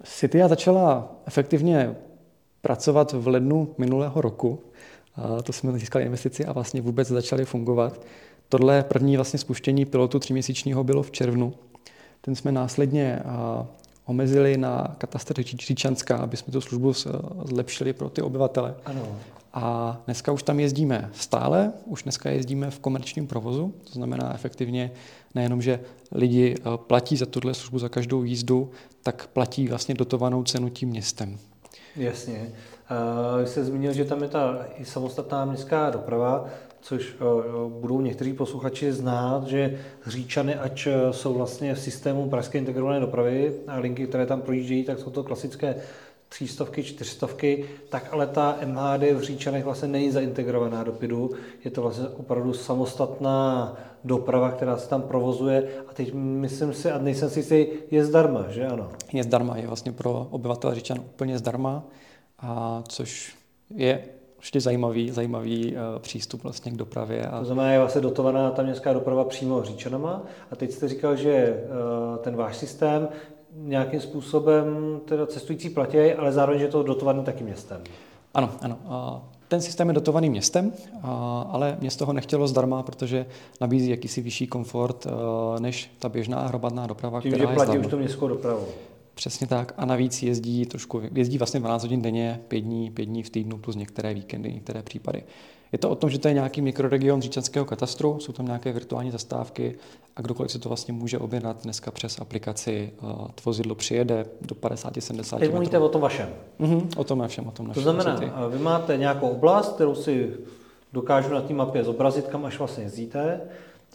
Citia 0.04 0.48
začala 0.48 1.12
efektivně 1.26 1.96
pracovat 2.62 3.12
v 3.12 3.28
lednu 3.28 3.74
minulého 3.78 4.20
roku. 4.20 4.62
A 5.14 5.42
to 5.42 5.52
jsme 5.52 5.78
získali 5.78 6.04
investici 6.04 6.44
a 6.44 6.52
vlastně 6.52 6.80
vůbec 6.82 7.08
začali 7.08 7.44
fungovat. 7.44 8.00
Tohle 8.48 8.82
první 8.82 9.16
vlastně 9.16 9.38
spuštění 9.38 9.84
pilotu 9.84 10.18
tříměsíčního 10.18 10.84
bylo 10.84 11.02
v 11.02 11.10
červnu. 11.10 11.54
Ten 12.20 12.34
jsme 12.34 12.52
následně 12.52 13.22
omezili 14.06 14.56
na 14.56 14.94
katastr 14.98 15.42
Říčanská, 15.42 16.16
aby 16.16 16.36
jsme 16.36 16.52
tu 16.52 16.60
službu 16.60 16.92
zlepšili 17.44 17.92
pro 17.92 18.08
ty 18.08 18.22
obyvatele. 18.22 18.74
Ano. 18.84 19.16
A 19.52 19.96
dneska 20.04 20.32
už 20.32 20.42
tam 20.42 20.60
jezdíme 20.60 21.10
stále, 21.12 21.72
už 21.84 22.02
dneska 22.02 22.30
jezdíme 22.30 22.70
v 22.70 22.78
komerčním 22.78 23.26
provozu, 23.26 23.74
to 23.84 23.92
znamená 23.92 24.34
efektivně 24.34 24.90
nejenom, 25.34 25.62
že 25.62 25.80
lidi 26.12 26.54
eh, 26.58 26.62
platí 26.76 27.16
za 27.16 27.26
tuhle 27.26 27.54
službu 27.54 27.78
za 27.78 27.88
každou 27.88 28.24
jízdu, 28.24 28.70
tak 29.02 29.26
platí 29.26 29.68
vlastně 29.68 29.94
dotovanou 29.94 30.44
cenu 30.44 30.68
tím 30.68 30.88
městem. 30.88 31.38
Jasně. 31.96 32.52
Vy 33.40 33.46
jste 33.46 33.64
zmínil, 33.64 33.92
že 33.92 34.04
tam 34.04 34.22
je 34.22 34.28
ta 34.28 34.66
i 34.78 34.84
samostatná 34.84 35.44
městská 35.44 35.90
doprava, 35.90 36.48
což 36.80 37.14
eh, 37.14 37.24
budou 37.80 38.00
někteří 38.00 38.32
posluchači 38.32 38.92
znát, 38.92 39.46
že 39.46 39.78
Říčany, 40.06 40.54
ač 40.54 40.86
eh, 40.86 41.12
jsou 41.12 41.34
vlastně 41.34 41.74
v 41.74 41.80
systému 41.80 42.30
pražské 42.30 42.58
integrované 42.58 43.00
dopravy 43.00 43.52
a 43.66 43.78
linky, 43.78 44.06
které 44.06 44.26
tam 44.26 44.42
projíždějí, 44.42 44.84
tak 44.84 44.98
jsou 44.98 45.10
to 45.10 45.24
klasické 45.24 45.74
třístovky, 46.30 46.82
čtyřstovky, 46.82 47.64
tak 47.88 48.08
ale 48.12 48.26
ta 48.26 48.58
MHD 48.64 49.02
v 49.02 49.22
Říčanech 49.22 49.64
vlastně 49.64 49.88
není 49.88 50.10
zaintegrovaná 50.10 50.84
do 50.84 50.92
PIDu. 50.92 51.30
Je 51.64 51.70
to 51.70 51.82
vlastně 51.82 52.08
opravdu 52.08 52.52
samostatná 52.52 53.76
doprava, 54.04 54.50
která 54.50 54.76
se 54.76 54.88
tam 54.88 55.02
provozuje 55.02 55.68
a 55.88 55.94
teď 55.94 56.14
myslím 56.14 56.74
si, 56.74 56.90
a 56.90 56.98
nejsem 56.98 57.30
si 57.30 57.38
jistý, 57.38 57.66
je 57.90 58.04
zdarma, 58.04 58.44
že 58.48 58.66
ano? 58.66 58.88
Je 59.12 59.22
zdarma, 59.22 59.56
je 59.56 59.66
vlastně 59.66 59.92
pro 59.92 60.26
obyvatele 60.30 60.74
Říčan 60.74 60.98
úplně 60.98 61.38
zdarma, 61.38 61.82
a 62.38 62.82
což 62.88 63.36
je 63.74 64.04
určitě 64.36 64.60
zajímavý, 64.60 65.10
zajímavý 65.10 65.74
uh, 65.74 65.98
přístup 65.98 66.42
vlastně 66.42 66.72
k 66.72 66.76
dopravě. 66.76 67.26
A... 67.26 67.38
To 67.38 67.44
znamená, 67.44 67.72
je 67.72 67.78
vlastně 67.78 68.00
dotovaná 68.00 68.50
ta 68.50 68.62
městská 68.62 68.92
doprava 68.92 69.24
přímo 69.24 69.62
říčanama. 69.62 70.22
A 70.50 70.56
teď 70.56 70.72
jste 70.72 70.88
říkal, 70.88 71.16
že 71.16 71.64
uh, 71.64 72.16
ten 72.16 72.36
váš 72.36 72.56
systém 72.56 73.08
nějakým 73.56 74.00
způsobem 74.00 75.00
teda 75.04 75.26
cestující 75.26 75.70
platí, 75.70 75.98
ale 75.98 76.32
zároveň, 76.32 76.60
je 76.60 76.68
to 76.68 76.82
dotovaný 76.82 77.24
taky 77.24 77.44
městem. 77.44 77.80
Ano, 78.34 78.50
ano. 78.60 79.24
Ten 79.48 79.60
systém 79.60 79.88
je 79.88 79.94
dotovaný 79.94 80.30
městem, 80.30 80.72
ale 81.50 81.76
město 81.80 82.06
ho 82.06 82.12
nechtělo 82.12 82.48
zdarma, 82.48 82.82
protože 82.82 83.26
nabízí 83.60 83.90
jakýsi 83.90 84.20
vyšší 84.20 84.46
komfort 84.46 85.06
než 85.58 85.90
ta 85.98 86.08
běžná 86.08 86.46
hromadná 86.46 86.86
doprava, 86.86 87.20
Tím, 87.20 87.32
která 87.32 87.48
že 87.50 87.54
platí 87.54 87.78
už 87.78 87.86
tu 87.86 87.98
městskou 87.98 88.28
dopravu. 88.28 88.66
Přesně 89.20 89.46
tak. 89.46 89.72
A 89.76 89.84
navíc 89.84 90.22
jezdí 90.22 90.66
trošku, 90.66 91.02
jezdí 91.12 91.38
vlastně 91.38 91.60
12 91.60 91.82
hodin 91.82 92.02
denně, 92.02 92.40
5 92.48 92.60
dní, 92.60 92.90
5 92.90 93.04
dní 93.04 93.22
v 93.22 93.30
týdnu 93.30 93.58
plus 93.58 93.76
některé 93.76 94.14
víkendy, 94.14 94.52
některé 94.52 94.82
případy. 94.82 95.22
Je 95.72 95.78
to 95.78 95.90
o 95.90 95.94
tom, 95.94 96.10
že 96.10 96.18
to 96.18 96.28
je 96.28 96.34
nějaký 96.34 96.62
mikroregion 96.62 97.22
říčanského 97.22 97.64
katastru, 97.64 98.20
jsou 98.20 98.32
tam 98.32 98.46
nějaké 98.46 98.72
virtuální 98.72 99.10
zastávky 99.10 99.74
a 100.16 100.22
kdokoliv 100.22 100.52
si 100.52 100.58
to 100.58 100.68
vlastně 100.68 100.94
může 100.94 101.18
objednat 101.18 101.62
dneska 101.62 101.90
přes 101.90 102.20
aplikaci. 102.20 102.92
Uh, 103.02 103.26
vozidlo 103.44 103.74
přijede 103.74 104.26
do 104.40 104.54
50-70 104.54 105.38
Teď 105.38 105.50
mluvíte 105.50 105.78
o 105.78 105.88
tom 105.88 106.00
vašem. 106.00 106.28
Uh-huh, 106.60 106.88
o 106.96 107.04
tom 107.04 107.18
našem, 107.18 107.46
o 107.46 107.50
tom 107.50 107.68
našem. 107.68 107.84
To 107.84 107.92
znamená, 107.92 108.14
vozity. 108.14 108.32
vy 108.48 108.58
máte 108.58 108.96
nějakou 108.96 109.28
oblast, 109.28 109.74
kterou 109.74 109.94
si 109.94 110.32
dokážu 110.92 111.34
na 111.34 111.40
té 111.40 111.54
mapě 111.54 111.84
zobrazit, 111.84 112.26
kam 112.26 112.44
až 112.44 112.58
vlastně 112.58 112.84
jezdíte. 112.84 113.40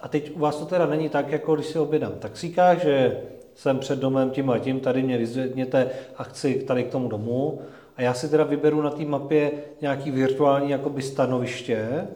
A 0.02 0.08
teď 0.08 0.36
u 0.36 0.40
vás 0.40 0.56
to 0.56 0.66
teda 0.66 0.86
není 0.86 1.10
tak, 1.10 1.32
jako 1.32 1.56
když 1.56 1.66
si 1.66 1.80
objednám 1.80 2.12
taxíka, 2.12 2.76
že 2.76 3.22
jsem 3.56 3.80
před 3.80 4.00
domem 4.00 4.30
tím 4.30 4.50
a 4.50 4.60
tím, 4.60 4.80
tady 4.80 5.04
mě 5.04 5.18
vyzvedněte 5.18 5.90
a 6.18 6.24
chci 6.24 6.64
tady 6.68 6.84
k 6.84 6.92
tomu 6.92 7.08
domu. 7.08 7.62
A 7.98 8.02
já 8.02 8.14
si 8.14 8.30
teda 8.30 8.44
vyberu 8.44 8.82
na 8.82 8.90
té 8.90 9.06
mapě 9.06 9.52
nějaký 9.82 10.12
virtuální 10.12 10.72
jakoby 10.72 11.02
stanoviště. 11.02 12.08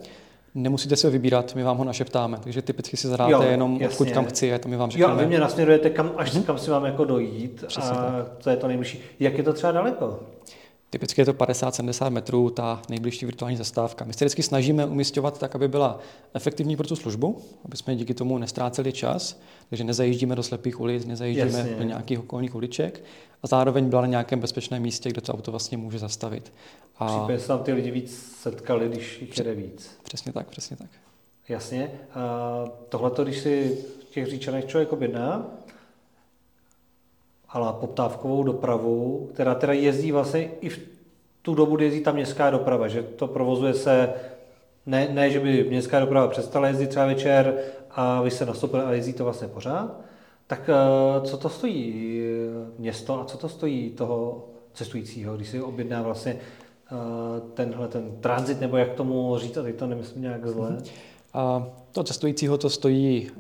Nemusíte 0.56 0.96
si 0.96 1.08
ho 1.08 1.12
vybírat, 1.12 1.56
my 1.56 1.64
vám 1.64 1.78
ho 1.78 1.84
našeptáme, 1.84 2.38
takže 2.44 2.62
typicky 2.62 2.98
si 2.98 3.08
zadáte 3.08 3.32
jo, 3.32 3.42
jenom, 3.42 3.72
jasně. 3.74 3.88
odkud 3.88 4.12
kam 4.12 4.26
chci, 4.26 4.54
a 4.54 4.58
to 4.58 4.70
my 4.70 4.78
vám 4.78 4.92
řekneme. 4.92 5.14
Jo, 5.14 5.20
vy 5.20 5.26
mě 5.26 5.40
nasměrujete, 5.40 5.90
kam, 5.90 6.12
až 6.18 6.34
hmm. 6.34 6.44
kam 6.44 6.58
si 6.58 6.72
mám 6.72 6.86
jako 6.86 7.06
dojít 7.06 7.64
Přesně 7.68 7.92
a 7.92 7.96
tak. 7.96 8.44
to 8.44 8.50
je 8.50 8.58
to 8.58 8.68
nejbližší. 8.68 9.00
Jak 9.20 9.38
je 9.38 9.44
to 9.44 9.54
třeba 9.54 9.72
daleko? 9.72 10.20
Typicky 10.90 11.22
je 11.22 11.26
to 11.26 11.34
50-70 11.34 12.10
metrů, 12.10 12.50
ta 12.50 12.82
nejbližší 12.90 13.26
virtuální 13.26 13.58
zastávka. 13.58 14.06
My 14.06 14.14
se 14.14 14.26
vždycky 14.26 14.44
snažíme 14.44 14.86
umistovat 14.86 15.40
tak, 15.40 15.56
aby 15.56 15.68
byla 15.68 16.00
efektivní 16.34 16.78
pro 16.78 16.88
tu 16.88 16.96
službu, 16.96 17.42
aby 17.66 17.78
jsme 17.78 17.96
díky 17.96 18.14
tomu 18.14 18.38
nestráceli 18.38 18.94
čas, 18.94 19.40
takže 19.70 19.84
nezajíždíme 19.84 20.36
do 20.36 20.44
slepých 20.44 20.80
ulic, 20.80 21.06
nezajíždíme 21.06 21.60
Jasně. 21.60 21.76
do 21.76 21.84
nějakých 21.84 22.20
okolních 22.20 22.56
uliček 22.56 23.04
a 23.44 23.48
zároveň 23.48 23.90
byla 23.90 24.02
na 24.02 24.08
nějakém 24.08 24.40
bezpečném 24.40 24.82
místě, 24.82 25.10
kde 25.10 25.22
to 25.22 25.34
auto 25.34 25.52
vlastně 25.52 25.78
může 25.78 26.00
zastavit. 26.00 26.54
A... 26.98 27.08
Případně 27.08 27.40
se 27.40 27.48
tam 27.48 27.60
ty 27.64 27.74
lidi 27.74 27.92
víc 27.92 28.36
setkali, 28.42 28.90
když 28.90 29.22
jich 29.22 29.38
jede 29.38 29.56
víc. 29.56 29.92
Přesně 30.04 30.34
tak, 30.34 30.48
přesně 30.48 30.78
tak. 30.78 30.90
Jasně. 31.50 31.92
Tohle, 32.90 33.12
když 33.24 33.40
si 33.40 33.78
v 34.10 34.14
těch 34.14 34.26
říčanech 34.26 34.66
člověk 34.66 34.94
objedná, 34.94 35.48
ale 37.50 37.74
poptávkovou 37.80 38.44
dopravu, 38.44 39.30
která 39.34 39.56
teda 39.56 39.74
jezdí 39.74 40.12
vlastně 40.12 40.50
i 40.62 40.70
v 40.70 40.80
tu 41.42 41.56
dobu, 41.56 41.76
kdy 41.76 41.86
jezdí 41.86 42.02
ta 42.02 42.12
městská 42.12 42.50
doprava, 42.50 42.88
že 42.88 43.04
to 43.04 43.28
provozuje 43.28 43.74
se, 43.74 44.14
ne, 44.86 45.08
ne 45.12 45.30
že 45.30 45.40
by 45.40 45.64
městská 45.64 46.00
doprava 46.00 46.28
přestala 46.28 46.68
jezdit 46.68 46.88
třeba 46.88 47.06
večer 47.06 47.58
a 47.92 48.22
vy 48.22 48.32
se 48.32 48.46
nastoupili 48.46 48.84
a 48.84 48.92
jezdí 48.92 49.14
to 49.14 49.24
vlastně 49.24 49.48
pořád, 49.48 50.00
tak 50.48 50.70
eh, 50.70 51.28
co 51.28 51.38
to 51.38 51.50
stojí 51.50 52.22
město 52.78 53.22
a 53.22 53.26
co 53.26 53.38
to 53.38 53.50
stojí 53.50 53.90
toho 53.90 54.48
cestujícího, 54.74 55.36
když 55.36 55.50
si 55.50 55.62
objedná 55.62 56.02
vlastně 56.02 56.36
eh, 56.36 56.96
tenhle 57.54 57.88
ten 57.88 58.12
transit, 58.22 58.62
nebo 58.62 58.78
jak 58.78 58.94
tomu 58.94 59.38
říct, 59.38 59.58
a 59.58 59.64
teď 59.64 59.76
to 59.76 59.88
nemyslím 59.88 60.22
nějak 60.22 60.48
zle? 60.48 60.70
Mm-hmm. 60.70 61.09
A 61.34 61.68
to 61.92 62.04
cestujícího 62.04 62.58
to 62.58 62.70
stojí 62.70 63.32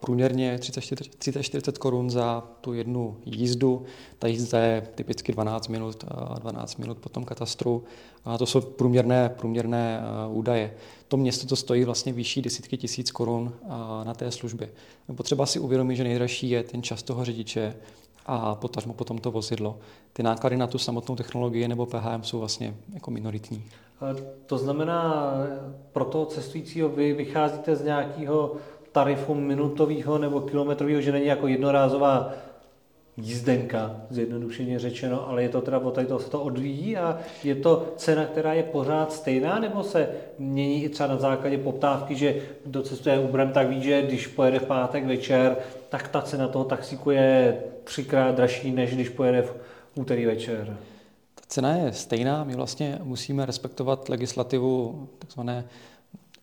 průměrně 0.00 0.56
30-40 0.56 1.72
korun 1.72 2.10
za 2.10 2.42
tu 2.60 2.72
jednu 2.72 3.16
jízdu. 3.26 3.82
Ta 4.18 4.26
jízda 4.26 4.58
je 4.58 4.88
typicky 4.94 5.32
12 5.32 5.68
minut, 5.68 6.04
12 6.38 6.76
minut 6.76 6.98
po 6.98 7.08
tom 7.08 7.24
katastru. 7.24 7.84
A 8.24 8.38
to 8.38 8.46
jsou 8.46 8.60
průměrné, 8.60 9.28
průměrné 9.28 10.00
údaje. 10.28 10.74
To 11.08 11.16
město 11.16 11.46
to 11.46 11.56
stojí 11.56 11.84
vlastně 11.84 12.12
vyšší 12.12 12.42
desítky 12.42 12.76
tisíc 12.76 13.10
korun 13.10 13.52
na 14.04 14.14
té 14.14 14.30
službě. 14.30 14.70
Potřeba 15.14 15.46
si 15.46 15.58
uvědomit, 15.58 15.96
že 15.96 16.04
nejdražší 16.04 16.50
je 16.50 16.62
ten 16.62 16.82
čas 16.82 17.02
toho 17.02 17.24
řidiče, 17.24 17.74
a 18.26 18.54
potažmo 18.54 18.94
potom 18.94 19.18
to 19.18 19.30
vozidlo. 19.30 19.78
Ty 20.12 20.22
náklady 20.22 20.56
na 20.56 20.66
tu 20.66 20.78
samotnou 20.78 21.16
technologii 21.16 21.68
nebo 21.68 21.86
PHM 21.86 22.22
jsou 22.22 22.38
vlastně 22.38 22.74
jako 22.94 23.10
minoritní. 23.10 23.64
To 24.46 24.58
znamená, 24.58 25.32
pro 25.92 26.04
toho 26.04 26.26
cestujícího 26.26 26.88
vy 26.88 27.12
vycházíte 27.12 27.76
z 27.76 27.84
nějakého 27.84 28.52
tarifu 28.92 29.34
minutového 29.34 30.18
nebo 30.18 30.40
kilometrového, 30.40 31.00
že 31.00 31.12
není 31.12 31.26
jako 31.26 31.46
jednorázová 31.46 32.32
jízdenka, 33.16 33.96
zjednodušeně 34.10 34.78
řečeno, 34.78 35.28
ale 35.28 35.42
je 35.42 35.48
to 35.48 35.60
teda 35.60 35.78
od 35.78 36.06
toho 36.06 36.20
se 36.20 36.30
to 36.30 36.42
odvíjí 36.42 36.96
a 36.96 37.18
je 37.44 37.54
to 37.54 37.92
cena, 37.96 38.24
která 38.24 38.52
je 38.52 38.62
pořád 38.62 39.12
stejná, 39.12 39.58
nebo 39.58 39.82
se 39.82 40.08
mění 40.38 40.84
i 40.84 40.88
třeba 40.88 41.08
na 41.08 41.16
základě 41.16 41.58
poptávky, 41.58 42.14
že 42.14 42.36
kdo 42.66 42.82
cestuje 42.82 43.18
Uberem, 43.18 43.52
tak 43.52 43.68
ví, 43.68 43.82
že 43.82 44.02
když 44.02 44.26
pojede 44.26 44.58
v 44.58 44.66
pátek 44.66 45.06
večer, 45.06 45.56
tak 45.88 46.08
ta 46.08 46.22
cena 46.22 46.48
toho 46.48 46.64
taxíku 46.64 47.10
je 47.10 47.62
třikrát 47.84 48.34
dražší, 48.34 48.70
než 48.70 48.94
když 48.94 49.08
pojede 49.08 49.42
v 49.42 49.54
úterý 49.94 50.26
večer. 50.26 50.76
Cena 51.50 51.76
je 51.76 51.92
stejná, 51.92 52.44
my 52.44 52.56
vlastně 52.56 52.98
musíme 53.02 53.46
respektovat 53.46 54.08
legislativu 54.08 55.08
takzvané 55.18 55.64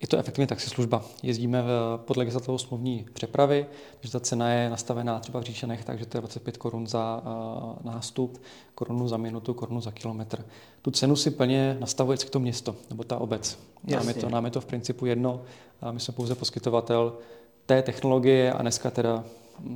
je 0.01 0.07
to 0.07 0.17
efektivně 0.17 0.47
taxislužba. 0.47 1.03
Jezdíme 1.23 1.61
v, 1.61 1.99
pod 2.05 2.17
legislativou 2.17 2.57
smluvní 2.57 3.05
přepravy, 3.13 3.65
takže 3.99 4.11
ta 4.11 4.19
cena 4.19 4.49
je 4.49 4.69
nastavená 4.69 5.19
třeba 5.19 5.39
v 5.39 5.43
Říčanech, 5.43 5.85
takže 5.85 6.05
to 6.05 6.17
je 6.17 6.21
25 6.21 6.57
korun 6.57 6.87
za 6.87 7.21
uh, 7.25 7.91
nástup, 7.91 8.41
korunu 8.75 9.07
za 9.07 9.17
minutu, 9.17 9.53
korunu 9.53 9.81
za 9.81 9.91
kilometr. 9.91 10.45
Tu 10.81 10.91
cenu 10.91 11.15
si 11.15 11.31
plně 11.31 11.77
nastavuje 11.79 12.17
to 12.17 12.39
město 12.39 12.75
nebo 12.89 13.03
ta 13.03 13.17
obec. 13.17 13.59
Nám 13.83 14.07
je, 14.07 14.13
to, 14.13 14.29
nám 14.29 14.45
je 14.45 14.51
to 14.51 14.61
v 14.61 14.65
principu 14.65 15.05
jedno, 15.05 15.41
a 15.81 15.91
my 15.91 15.99
jsme 15.99 16.13
pouze 16.13 16.35
poskytovatel 16.35 17.17
té 17.65 17.81
technologie 17.81 18.53
a 18.53 18.61
dneska 18.61 18.91
teda 18.91 19.23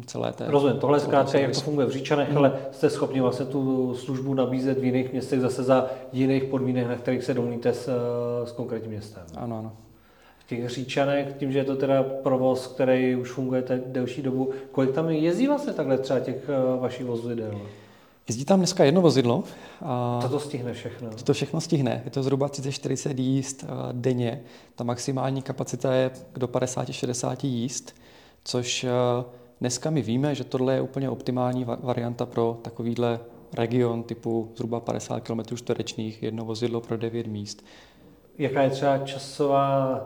celé 0.05 0.33
té... 0.33 0.45
Rozumím, 0.47 0.79
tohle 0.79 0.99
zkrátka, 0.99 1.39
jak 1.39 1.53
to 1.53 1.61
funguje 1.61 1.87
v 1.87 1.91
Říčanech, 1.91 2.27
hmm. 2.27 2.37
ale 2.37 2.53
jste 2.71 2.89
schopni 2.89 3.21
vlastně 3.21 3.45
tu 3.45 3.93
službu 3.95 4.33
nabízet 4.33 4.79
v 4.79 4.83
jiných 4.83 5.11
městech 5.11 5.41
zase 5.41 5.63
za 5.63 5.85
jiných 6.13 6.43
podmínek, 6.43 6.87
na 6.87 6.95
kterých 6.95 7.23
se 7.23 7.33
domluvíte 7.33 7.73
s, 7.73 7.89
s 8.43 8.51
konkrétním 8.51 8.91
městem. 8.91 9.23
Ano, 9.37 9.57
ano 9.59 9.71
těch 10.55 10.69
Říčanech, 10.69 11.35
tím, 11.39 11.51
že 11.51 11.57
je 11.57 11.63
to 11.63 11.75
teda 11.75 12.03
provoz, 12.03 12.67
který 12.67 13.15
už 13.15 13.29
funguje 13.31 13.63
delší 13.85 14.21
dobu, 14.21 14.49
kolik 14.71 14.91
tam 14.91 15.09
jezdí 15.09 15.47
vlastně 15.47 15.73
takhle 15.73 15.97
třeba 15.97 16.19
těch 16.19 16.49
eh, 16.49 16.79
vašich 16.79 17.05
vozidel? 17.05 17.61
Jezdí 18.27 18.45
tam 18.45 18.59
dneska 18.59 18.83
jedno 18.83 19.01
vozidlo. 19.01 19.43
A 19.81 20.19
to 20.21 20.29
to 20.29 20.39
stihne 20.39 20.73
všechno. 20.73 21.09
To 21.23 21.33
všechno 21.33 21.61
stihne. 21.61 22.01
Je 22.05 22.11
to 22.11 22.23
zhruba 22.23 22.47
30-40 22.47 23.19
jízd 23.19 23.63
eh, 23.63 23.67
denně. 23.91 24.41
Ta 24.75 24.83
maximální 24.83 25.41
kapacita 25.41 25.93
je 25.93 26.11
do 26.37 26.47
50-60 26.47 27.37
jízd, 27.43 27.95
což 28.43 28.83
eh, 28.83 28.89
dneska 29.61 29.89
my 29.89 30.01
víme, 30.01 30.35
že 30.35 30.43
tohle 30.43 30.73
je 30.73 30.81
úplně 30.81 31.09
optimální 31.09 31.63
varianta 31.63 32.25
pro 32.25 32.59
takovýhle 32.61 33.19
region 33.57 34.03
typu 34.03 34.51
zhruba 34.55 34.79
50 34.79 35.19
km 35.19 35.55
čtverečných, 35.55 36.23
jedno 36.23 36.45
vozidlo 36.45 36.81
pro 36.81 36.97
9 36.97 37.27
míst. 37.27 37.65
Jaká 38.37 38.61
je 38.61 38.69
třeba 38.69 38.97
časová 38.97 40.01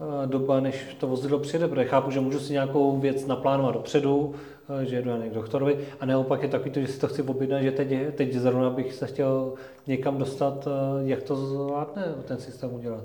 Eh, 0.00 0.26
doba, 0.26 0.60
než 0.60 0.96
to 1.00 1.06
vozidlo 1.06 1.38
přijede, 1.38 1.68
protože 1.68 1.84
chápu, 1.84 2.10
že 2.10 2.20
můžu 2.20 2.38
si 2.38 2.52
nějakou 2.52 2.98
věc 2.98 3.26
naplánovat 3.26 3.74
dopředu, 3.74 4.34
eh, 4.82 4.84
že 4.84 5.02
jdu 5.02 5.10
na 5.10 5.16
k 5.16 5.34
doktorovi, 5.34 5.78
a 6.00 6.06
naopak 6.06 6.42
je 6.42 6.48
takový 6.48 6.70
to, 6.70 6.80
že 6.80 6.86
si 6.86 7.00
to 7.00 7.08
chci 7.08 7.22
objednat, 7.22 7.62
že 7.62 7.72
teď, 7.72 7.88
teď 8.14 8.34
zrovna 8.34 8.70
bych 8.70 8.92
se 8.92 9.06
chtěl 9.06 9.52
někam 9.86 10.18
dostat, 10.18 10.68
eh, 10.68 10.70
jak 11.08 11.22
to 11.22 11.36
zvládne 11.36 12.14
ten 12.24 12.38
systém 12.38 12.74
udělat? 12.74 13.04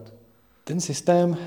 Ten 0.64 0.80
systém 0.80 1.38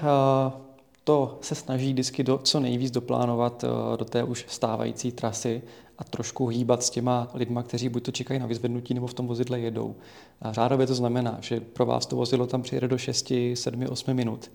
to 1.04 1.38
se 1.40 1.54
snaží 1.54 1.92
vždycky 1.92 2.22
do, 2.22 2.38
co 2.38 2.60
nejvíc 2.60 2.90
doplánovat 2.90 3.64
do 3.96 4.04
té 4.04 4.22
už 4.22 4.46
stávající 4.48 5.12
trasy 5.12 5.62
a 5.98 6.04
trošku 6.04 6.46
hýbat 6.46 6.82
s 6.82 6.90
těma 6.90 7.30
lidma, 7.34 7.62
kteří 7.62 7.88
buď 7.88 8.02
to 8.02 8.10
čekají 8.10 8.40
na 8.40 8.46
vyzvednutí, 8.46 8.94
nebo 8.94 9.06
v 9.06 9.14
tom 9.14 9.26
vozidle 9.26 9.60
jedou. 9.60 9.94
A 10.42 10.52
řádově 10.52 10.86
to 10.86 10.94
znamená, 10.94 11.38
že 11.40 11.60
pro 11.60 11.86
vás 11.86 12.06
to 12.06 12.16
vozidlo 12.16 12.46
tam 12.46 12.62
přijede 12.62 12.88
do 12.88 12.98
6, 12.98 13.32
7, 13.54 13.86
8 13.90 14.14
minut 14.14 14.50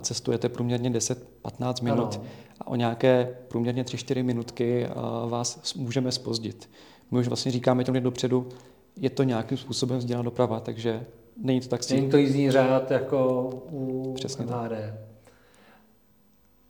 cestujete 0.00 0.48
průměrně 0.48 0.90
10-15 0.90 1.84
minut 1.84 2.14
ano. 2.14 2.24
a 2.60 2.66
o 2.66 2.76
nějaké 2.76 3.36
průměrně 3.48 3.84
3-4 3.84 4.24
minutky 4.24 4.86
vás 5.28 5.74
můžeme 5.74 6.12
spozdit. 6.12 6.70
My 7.10 7.18
už 7.18 7.28
vlastně 7.28 7.52
říkáme 7.52 7.84
těm 7.84 8.02
dopředu, 8.02 8.48
je 8.96 9.10
to 9.10 9.22
nějakým 9.22 9.58
způsobem 9.58 9.98
vzdělaná 9.98 10.24
doprava, 10.24 10.60
takže 10.60 11.06
není 11.36 11.60
to 11.60 11.68
tak 11.68 11.90
Není 11.90 12.10
to 12.10 12.16
jízdní 12.16 12.50
řád 12.50 12.90
jako 12.90 13.50
u 13.70 14.12
Přesně 14.14 14.44
HD. 14.44 14.72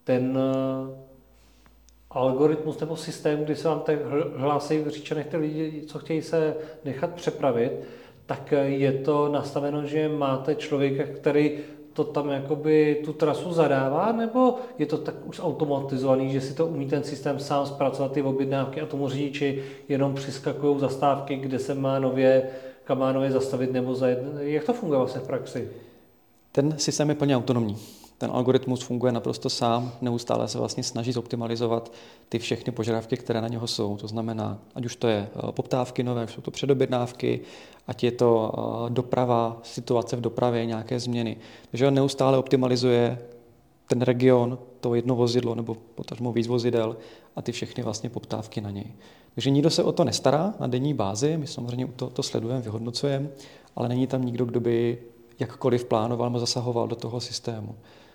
Ten 0.05 0.39
uh, 0.39 0.95
algoritmus 2.11 2.81
nebo 2.81 2.97
systém, 2.97 3.45
kdy 3.45 3.57
se 3.57 3.69
vám 3.69 3.81
tak 3.81 3.99
hlásí 4.37 4.79
v 4.79 4.89
říčanech 4.89 5.27
ty 5.27 5.37
lidi, 5.37 5.83
co 5.87 5.99
chtějí 5.99 6.23
se 6.23 6.55
nechat 6.85 7.11
přepravit, 7.11 7.73
tak 8.27 8.55
je 8.65 8.93
to 8.93 9.29
nastaveno, 9.29 9.87
že 9.87 10.09
máte 10.09 10.55
člověka, 10.55 11.05
který 11.15 11.59
to 11.93 12.05
tam 12.05 12.29
jakoby 12.29 13.03
tu 13.05 13.13
trasu 13.13 13.53
zadává, 13.53 14.13
nebo 14.13 14.55
je 14.79 14.87
to 14.87 14.99
tak 14.99 15.15
už 15.25 15.41
automatizovaný, 15.41 16.33
že 16.33 16.41
si 16.41 16.55
to 16.55 16.67
umí 16.67 16.87
ten 16.87 17.05
systém 17.05 17.39
sám 17.39 17.67
zpracovat 17.67 18.13
ty 18.13 18.23
objednávky 18.23 18.81
a 18.81 18.87
tomu 18.87 19.09
řidiči 19.09 19.65
jenom 19.89 20.15
přiskakují 20.15 20.81
zastávky, 20.81 21.37
kde 21.37 21.59
se 21.59 21.75
má 21.75 21.99
nově, 21.99 22.49
kam 22.85 22.99
má 22.99 23.13
nově 23.13 23.31
zastavit 23.31 23.73
nebo 23.73 23.95
zajet. 23.95 24.19
Jak 24.39 24.65
to 24.65 24.73
funguje 24.73 24.99
vlastně 24.99 25.21
v 25.21 25.27
praxi? 25.27 25.69
Ten 26.53 26.79
systém 26.79 27.09
je 27.09 27.15
plně 27.15 27.37
autonomní 27.37 27.77
ten 28.19 28.31
algoritmus 28.31 28.83
funguje 28.83 29.13
naprosto 29.13 29.51
sám, 29.51 29.93
neustále 30.01 30.49
se 30.49 30.59
vlastně 30.59 30.83
snaží 30.83 31.13
zoptimalizovat 31.13 31.93
ty 32.29 32.39
všechny 32.39 32.73
požadavky, 32.73 33.17
které 33.17 33.41
na 33.41 33.49
něho 33.49 33.67
jsou. 33.67 33.97
To 33.97 34.09
znamená, 34.09 34.59
ať 34.75 34.85
už 34.85 34.97
to 34.97 35.09
je 35.09 35.29
eh, 35.35 35.53
poptávky 35.53 36.03
nové, 36.03 36.29
jsou 36.29 36.41
to 36.41 36.51
předobjednávky, 36.51 37.41
ať 37.87 38.05
je 38.05 38.13
to 38.13 38.53
eh, 38.55 38.91
doprava, 38.91 39.61
situace 39.63 40.17
v 40.17 40.21
dopravě, 40.21 40.67
nějaké 40.67 41.01
změny. 41.01 41.37
Takže 41.71 41.89
on 41.89 41.95
neustále 41.95 42.39
optimalizuje 42.39 43.19
ten 43.89 44.03
region, 44.03 44.59
to 44.81 44.95
jedno 44.95 45.15
vozidlo 45.15 45.55
nebo 45.55 45.75
potažmo 45.95 46.33
víc 46.33 46.47
vozidel 46.47 46.97
a 47.37 47.43
ty 47.43 47.53
všechny 47.53 47.83
vlastně 47.83 48.11
poptávky 48.11 48.61
na 48.61 48.71
něj. 48.71 48.93
Takže 49.35 49.51
nikdo 49.51 49.71
se 49.71 49.83
o 49.83 49.93
to 49.93 50.05
nestará 50.05 50.55
na 50.61 50.67
denní 50.67 50.95
bázi, 50.95 51.37
my 51.37 51.47
samozřejmě 51.47 51.87
to, 51.87 52.11
to 52.11 52.23
sledujeme, 52.23 52.61
vyhodnocujeme, 52.61 53.29
ale 53.77 53.89
není 53.89 54.07
tam 54.07 54.25
nikdo, 54.25 54.45
kdo 54.45 54.61
by 54.61 54.99
jakkoliv 55.39 55.85
plánoval 55.85 56.31
nebo 56.31 56.39
zasahoval 56.39 56.89
do 56.89 56.97
toho 56.97 57.21
systému. 57.21 57.75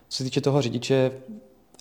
Co 0.09 0.17
se 0.17 0.23
týče 0.23 0.41
toho 0.41 0.61
řidiče, 0.61 1.11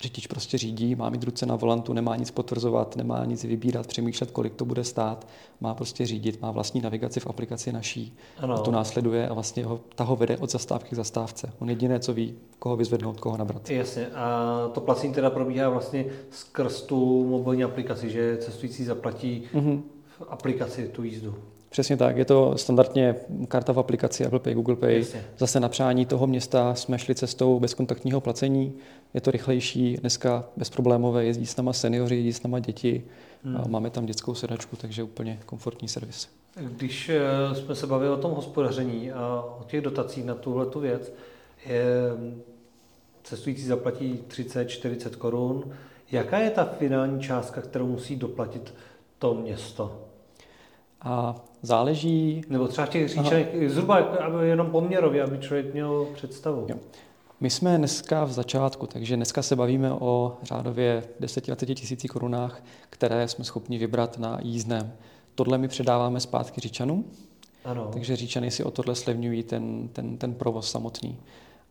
řidič 0.01 0.27
prostě 0.27 0.57
řídí, 0.57 0.95
má 0.95 1.09
mít 1.09 1.23
ruce 1.23 1.45
na 1.45 1.55
volantu, 1.55 1.93
nemá 1.93 2.15
nic 2.15 2.31
potvrzovat, 2.31 2.95
nemá 2.95 3.25
nic 3.25 3.43
vybírat, 3.43 3.87
přemýšlet, 3.87 4.31
kolik 4.31 4.55
to 4.55 4.65
bude 4.65 4.83
stát, 4.83 5.27
má 5.61 5.73
prostě 5.73 6.05
řídit, 6.05 6.41
má 6.41 6.51
vlastní 6.51 6.81
navigaci 6.81 7.19
v 7.19 7.27
aplikaci 7.27 7.71
naší, 7.71 8.17
ano. 8.37 8.53
a 8.53 8.57
to 8.57 8.71
následuje 8.71 9.27
a 9.27 9.33
vlastně 9.33 9.65
ho, 9.65 9.79
ta 9.95 10.03
ho 10.03 10.15
vede 10.15 10.37
od 10.37 10.51
zastávky 10.51 10.89
k 10.89 10.93
zastávce. 10.95 11.53
On 11.59 11.69
jediné, 11.69 11.99
co 11.99 12.13
ví, 12.13 12.35
koho 12.59 12.77
vyzvednout, 12.77 13.19
koho 13.19 13.37
nabrat. 13.37 13.69
Jasně, 13.69 14.07
a 14.07 14.69
to 14.73 14.81
placení 14.81 15.13
teda 15.13 15.29
probíhá 15.29 15.69
vlastně 15.69 16.05
skrz 16.31 16.81
tu 16.81 17.25
mobilní 17.29 17.63
aplikaci, 17.63 18.09
že 18.09 18.37
cestující 18.37 18.85
zaplatí 18.85 19.43
mm-hmm. 19.53 19.81
v 20.19 20.23
aplikaci 20.29 20.87
tu 20.87 21.03
jízdu. 21.03 21.35
Přesně 21.77 21.97
tak, 21.97 22.17
je 22.17 22.25
to 22.25 22.57
standardně 22.57 23.15
karta 23.47 23.73
v 23.73 23.79
aplikaci 23.79 24.25
Apple 24.25 24.39
Pay, 24.39 24.53
Google 24.53 24.75
Pay. 24.75 24.97
Jasně. 24.97 25.23
Zase 25.37 25.59
na 25.59 25.69
přání 25.69 26.05
toho 26.05 26.27
města 26.27 26.75
jsme 26.75 26.99
šli 26.99 27.15
cestou 27.15 27.59
bezkontaktního 27.59 28.21
placení, 28.21 28.73
je 29.13 29.21
to 29.21 29.31
rychlejší, 29.31 29.97
dneska 29.97 30.43
bezproblémové, 30.55 31.25
jezdí 31.25 31.45
s 31.45 31.57
náma 31.57 31.73
seniori, 31.73 32.15
jezdí 32.15 32.33
s 32.33 32.43
náma 32.43 32.59
děti, 32.59 33.03
hmm. 33.43 33.63
máme 33.67 33.89
tam 33.89 34.05
dětskou 34.05 34.35
sedačku, 34.35 34.75
takže 34.75 35.03
úplně 35.03 35.39
komfortní 35.45 35.87
servis. 35.87 36.29
Když 36.55 37.09
eh, 37.09 37.55
jsme 37.55 37.75
se 37.75 37.87
bavili 37.87 38.11
o 38.11 38.17
tom 38.17 38.31
hospodaření 38.31 39.11
a 39.11 39.43
o 39.59 39.63
těch 39.67 39.81
dotacích 39.81 40.25
na 40.25 40.35
tuhle 40.35 40.65
tu 40.65 40.79
věc, 40.79 41.13
je, 41.65 41.83
cestující 43.23 43.65
zaplatí 43.65 44.19
30-40 44.27 45.09
korun. 45.09 45.71
Jaká 46.11 46.39
je 46.39 46.49
ta 46.49 46.65
finální 46.65 47.21
částka, 47.21 47.61
kterou 47.61 47.87
musí 47.87 48.15
doplatit 48.15 48.73
to 49.19 49.33
město? 49.33 50.01
A 51.01 51.35
záleží... 51.61 52.41
Nebo 52.49 52.67
třeba 52.67 52.87
v 52.87 52.89
těch 52.89 53.09
říčech, 53.09 53.55
zhruba 53.67 53.95
aby 53.97 54.47
jenom 54.47 54.71
poměrově, 54.71 55.23
aby 55.23 55.37
člověk 55.37 55.73
měl 55.73 56.07
představu. 56.13 56.65
Jo. 56.69 56.75
My 57.39 57.49
jsme 57.49 57.77
dneska 57.77 58.23
v 58.25 58.31
začátku, 58.31 58.87
takže 58.87 59.15
dneska 59.15 59.41
se 59.41 59.55
bavíme 59.55 59.91
o 59.93 60.37
řádově 60.43 61.03
10-20 61.21 61.73
tisíci 61.73 62.07
korunách, 62.07 62.63
které 62.89 63.27
jsme 63.27 63.45
schopni 63.45 63.77
vybrat 63.77 64.17
na 64.17 64.39
jízdném. 64.41 64.93
Tohle 65.35 65.57
my 65.57 65.67
předáváme 65.67 66.19
zpátky 66.19 66.61
Říčanům, 66.61 67.05
ano. 67.65 67.89
takže 67.93 68.15
Říčany 68.15 68.51
si 68.51 68.63
o 68.63 68.71
tohle 68.71 68.95
slevňují 68.95 69.43
ten, 69.43 69.87
ten, 69.87 70.17
ten 70.17 70.33
provoz 70.33 70.71
samotný. 70.71 71.17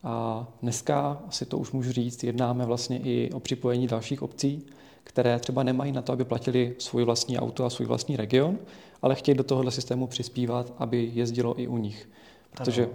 A 0.03 0.47
dneska, 0.63 1.23
asi 1.29 1.47
to 1.47 1.59
už 1.59 1.73
můžu 1.73 1.93
říct, 1.93 2.25
jednáme 2.25 2.65
vlastně 2.65 2.99
i 2.99 3.31
o 3.33 3.41
připojení 3.41 3.87
dalších 3.87 4.23
obcí, 4.23 4.67
které 5.07 5.39
třeba 5.39 5.63
nemají 5.63 5.93
na 5.93 6.03
to, 6.03 6.13
aby 6.13 6.25
platili 6.25 6.75
svůj 6.79 7.05
vlastní 7.05 7.39
auto 7.39 7.65
a 7.65 7.71
svůj 7.71 7.87
vlastní 7.87 8.17
region, 8.17 8.59
ale 9.03 9.15
chtějí 9.15 9.37
do 9.37 9.45
tohohle 9.45 9.71
systému 9.71 10.07
přispívat, 10.07 10.73
aby 10.79 11.11
jezdilo 11.15 11.61
i 11.61 11.69
u 11.69 11.77
nich. 11.77 12.09
Protože 12.51 12.85
ano. 12.85 12.93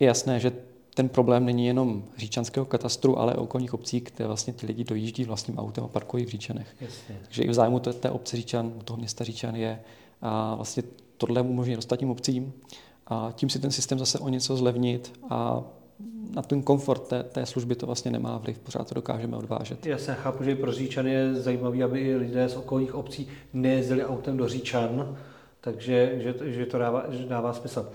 je 0.00 0.06
jasné, 0.06 0.40
že 0.40 0.52
ten 0.94 1.08
problém 1.08 1.44
není 1.44 1.66
jenom 1.66 2.04
říčanského 2.16 2.66
katastru, 2.66 3.18
ale 3.18 3.34
okolních 3.34 3.74
obcí, 3.74 4.00
kde 4.00 4.26
vlastně 4.26 4.52
ty 4.52 4.66
lidi 4.66 4.84
dojíždí 4.84 5.24
vlastním 5.24 5.58
autem 5.58 5.84
a 5.84 5.88
parkují 5.88 6.24
v 6.26 6.28
Říčanech. 6.28 6.76
Jasně. 6.80 7.18
Takže 7.24 7.42
i 7.42 7.48
v 7.48 7.54
zájmu 7.54 7.78
té, 7.78 7.92
té 7.92 8.10
obce 8.10 8.36
Říčan, 8.36 8.72
toho 8.84 8.96
města 8.96 9.24
Říčan 9.24 9.56
je 9.56 9.80
a 10.22 10.54
vlastně 10.54 10.82
tohle 11.16 11.42
umožní 11.42 11.76
ostatním 11.76 12.10
obcím 12.10 12.52
a 13.06 13.32
tím 13.34 13.50
si 13.50 13.58
ten 13.58 13.70
systém 13.70 13.98
zase 13.98 14.18
o 14.18 14.28
něco 14.28 14.56
zlevnit 14.56 15.12
a 15.30 15.62
na 16.34 16.42
ten 16.42 16.62
komfort 16.62 17.08
té, 17.08 17.22
té 17.22 17.46
služby 17.46 17.74
to 17.74 17.86
vlastně 17.86 18.10
nemá 18.10 18.38
vliv, 18.38 18.58
pořád 18.58 18.88
to 18.88 18.94
dokážeme 18.94 19.36
odvážet. 19.36 19.86
Já 19.86 19.98
se 19.98 20.14
chápu, 20.14 20.44
že 20.44 20.56
pro 20.56 20.72
Říčan 20.72 21.06
je 21.06 21.34
zajímavé, 21.34 21.82
aby 21.82 22.00
i 22.00 22.16
lidé 22.16 22.48
z 22.48 22.56
okolních 22.56 22.94
obcí 22.94 23.28
nejezdili 23.52 24.04
autem 24.04 24.36
do 24.36 24.48
Říčan, 24.48 25.16
takže 25.60 26.12
že, 26.18 26.52
že 26.52 26.66
to 26.66 26.78
dává, 26.78 27.04
že 27.10 27.24
dává 27.24 27.52
smysl. 27.52 27.88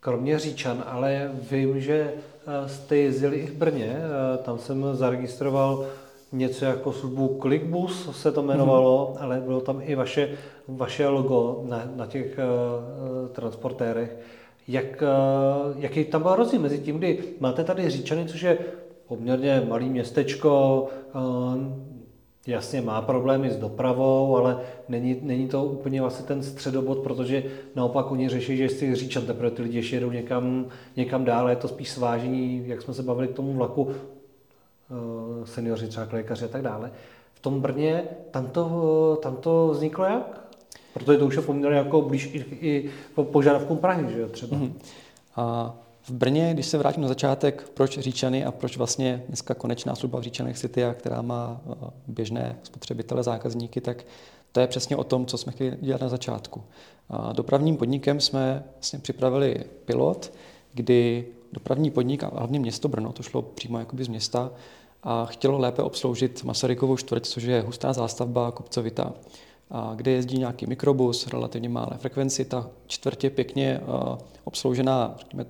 Kromě 0.00 0.38
Říčan, 0.38 0.84
ale 0.86 1.30
vím, 1.50 1.80
že 1.80 2.12
eh, 2.14 2.68
jste 2.68 2.96
jezdili 2.96 3.36
i 3.36 3.46
v 3.46 3.54
Brně, 3.54 3.96
eh, 3.96 4.38
tam 4.38 4.58
jsem 4.58 4.84
zaregistroval 4.92 5.86
něco 6.32 6.64
jako 6.64 6.92
službu 6.92 7.38
Clickbus 7.42 8.20
se 8.20 8.32
to 8.32 8.42
jmenovalo, 8.42 9.12
mm-hmm. 9.14 9.22
ale 9.22 9.40
bylo 9.40 9.60
tam 9.60 9.80
i 9.82 9.94
vaše, 9.94 10.28
vaše 10.68 11.08
logo 11.08 11.64
na, 11.68 11.82
na 11.96 12.06
těch 12.06 12.38
uh, 12.38 13.28
transportérech. 13.28 14.16
Jak, 14.68 15.02
uh, 15.02 15.82
jaký 15.82 16.04
tam 16.04 16.22
byl 16.22 16.34
rozdíl 16.34 16.60
mezi 16.60 16.78
tím, 16.78 16.98
kdy 16.98 17.18
máte 17.40 17.64
tady 17.64 17.90
Říčany, 17.90 18.26
což 18.26 18.42
je 18.42 18.58
poměrně 19.06 19.62
malý 19.68 19.88
městečko, 19.88 20.86
uh, 21.14 21.56
jasně 22.46 22.80
má 22.80 23.02
problémy 23.02 23.50
s 23.50 23.56
dopravou, 23.56 24.36
ale 24.36 24.60
není, 24.88 25.16
není 25.22 25.48
to 25.48 25.64
úplně 25.64 26.00
vlastně 26.00 26.26
ten 26.26 26.42
středobod, 26.42 26.98
protože 26.98 27.44
naopak 27.74 28.10
oni 28.10 28.28
řeší, 28.28 28.56
že 28.56 28.68
si 28.68 28.94
říčan 28.94 29.26
teprve 29.26 29.50
ty 29.50 29.62
lidi 29.62 29.78
ještě 29.78 29.96
jedou 29.96 30.10
někam, 30.10 30.66
někam 30.96 31.24
dál, 31.24 31.48
je 31.48 31.56
to 31.56 31.68
spíš 31.68 31.90
svážení, 31.90 32.62
jak 32.66 32.82
jsme 32.82 32.94
se 32.94 33.02
bavili 33.02 33.28
k 33.28 33.36
tomu 33.36 33.52
vlaku, 33.52 33.88
eh, 33.90 35.46
seniori 35.46 35.86
třeba 35.86 36.08
lékaři 36.12 36.44
a 36.44 36.48
tak 36.48 36.62
dále. 36.62 36.90
V 37.34 37.40
tom 37.40 37.60
Brně, 37.60 38.04
tam 38.30 38.46
to, 38.46 39.18
tam 39.22 39.36
to 39.36 39.68
vzniklo 39.68 40.04
jak? 40.04 40.47
Protože 40.94 41.18
to 41.18 41.26
už 41.26 41.36
je 41.36 41.42
poměrně 41.42 41.78
jako 41.78 42.02
blíž 42.02 42.30
i, 42.32 42.44
i 42.60 42.90
po 43.14 43.24
požadavkům 43.24 43.78
Prahy, 43.78 44.12
že 44.12 44.20
jo, 44.20 44.28
třeba. 44.28 44.56
Mm-hmm. 44.56 44.72
A 45.36 45.74
v 46.02 46.10
Brně, 46.10 46.50
když 46.54 46.66
se 46.66 46.78
vrátím 46.78 47.02
na 47.02 47.08
začátek, 47.08 47.70
proč 47.74 47.98
Říčany 47.98 48.44
a 48.44 48.52
proč 48.52 48.76
vlastně 48.76 49.22
dneska 49.28 49.54
konečná 49.54 49.94
služba 49.94 50.18
v 50.18 50.22
Říčanech 50.22 50.58
City, 50.58 50.82
která 50.94 51.22
má 51.22 51.60
eh, 51.66 51.90
běžné 52.06 52.56
spotřebitele, 52.62 53.22
zákazníky, 53.22 53.80
tak 53.80 54.04
to 54.52 54.60
je 54.60 54.66
přesně 54.66 54.96
o 54.96 55.04
tom, 55.04 55.26
co 55.26 55.38
jsme 55.38 55.52
chtěli 55.52 55.76
dělat 55.80 56.00
na 56.00 56.08
začátku. 56.08 56.62
Dopravním 57.32 57.76
podnikem 57.76 58.20
jsme 58.20 58.64
vlastně 58.74 58.98
připravili 58.98 59.64
pilot, 59.84 60.32
kdy 60.74 61.26
dopravní 61.52 61.90
podnik 61.90 62.24
a 62.24 62.30
hlavně 62.34 62.60
město 62.60 62.88
Brno, 62.88 63.12
to 63.12 63.22
šlo 63.22 63.42
přímo 63.42 63.78
jakoby 63.78 64.04
z 64.04 64.08
města, 64.08 64.50
a 65.02 65.26
chtělo 65.26 65.58
lépe 65.58 65.82
obsloužit 65.82 66.44
Masarykovou 66.44 66.96
čtvrť, 66.96 67.26
což 67.26 67.42
je 67.42 67.60
hustá 67.60 67.92
zástavba, 67.92 68.50
kopcovitá, 68.50 69.02
a 69.02 69.12
kde 69.94 70.10
jezdí 70.10 70.38
nějaký 70.38 70.66
mikrobus, 70.66 71.26
relativně 71.26 71.68
malé 71.68 71.98
frekvenci. 71.98 72.44
Ta 72.44 72.70
čtvrť 72.86 73.24
je 73.24 73.30
pěkně 73.30 73.80
eh, 73.80 74.18
obsloužená, 74.44 75.14
řekněme, 75.18 75.46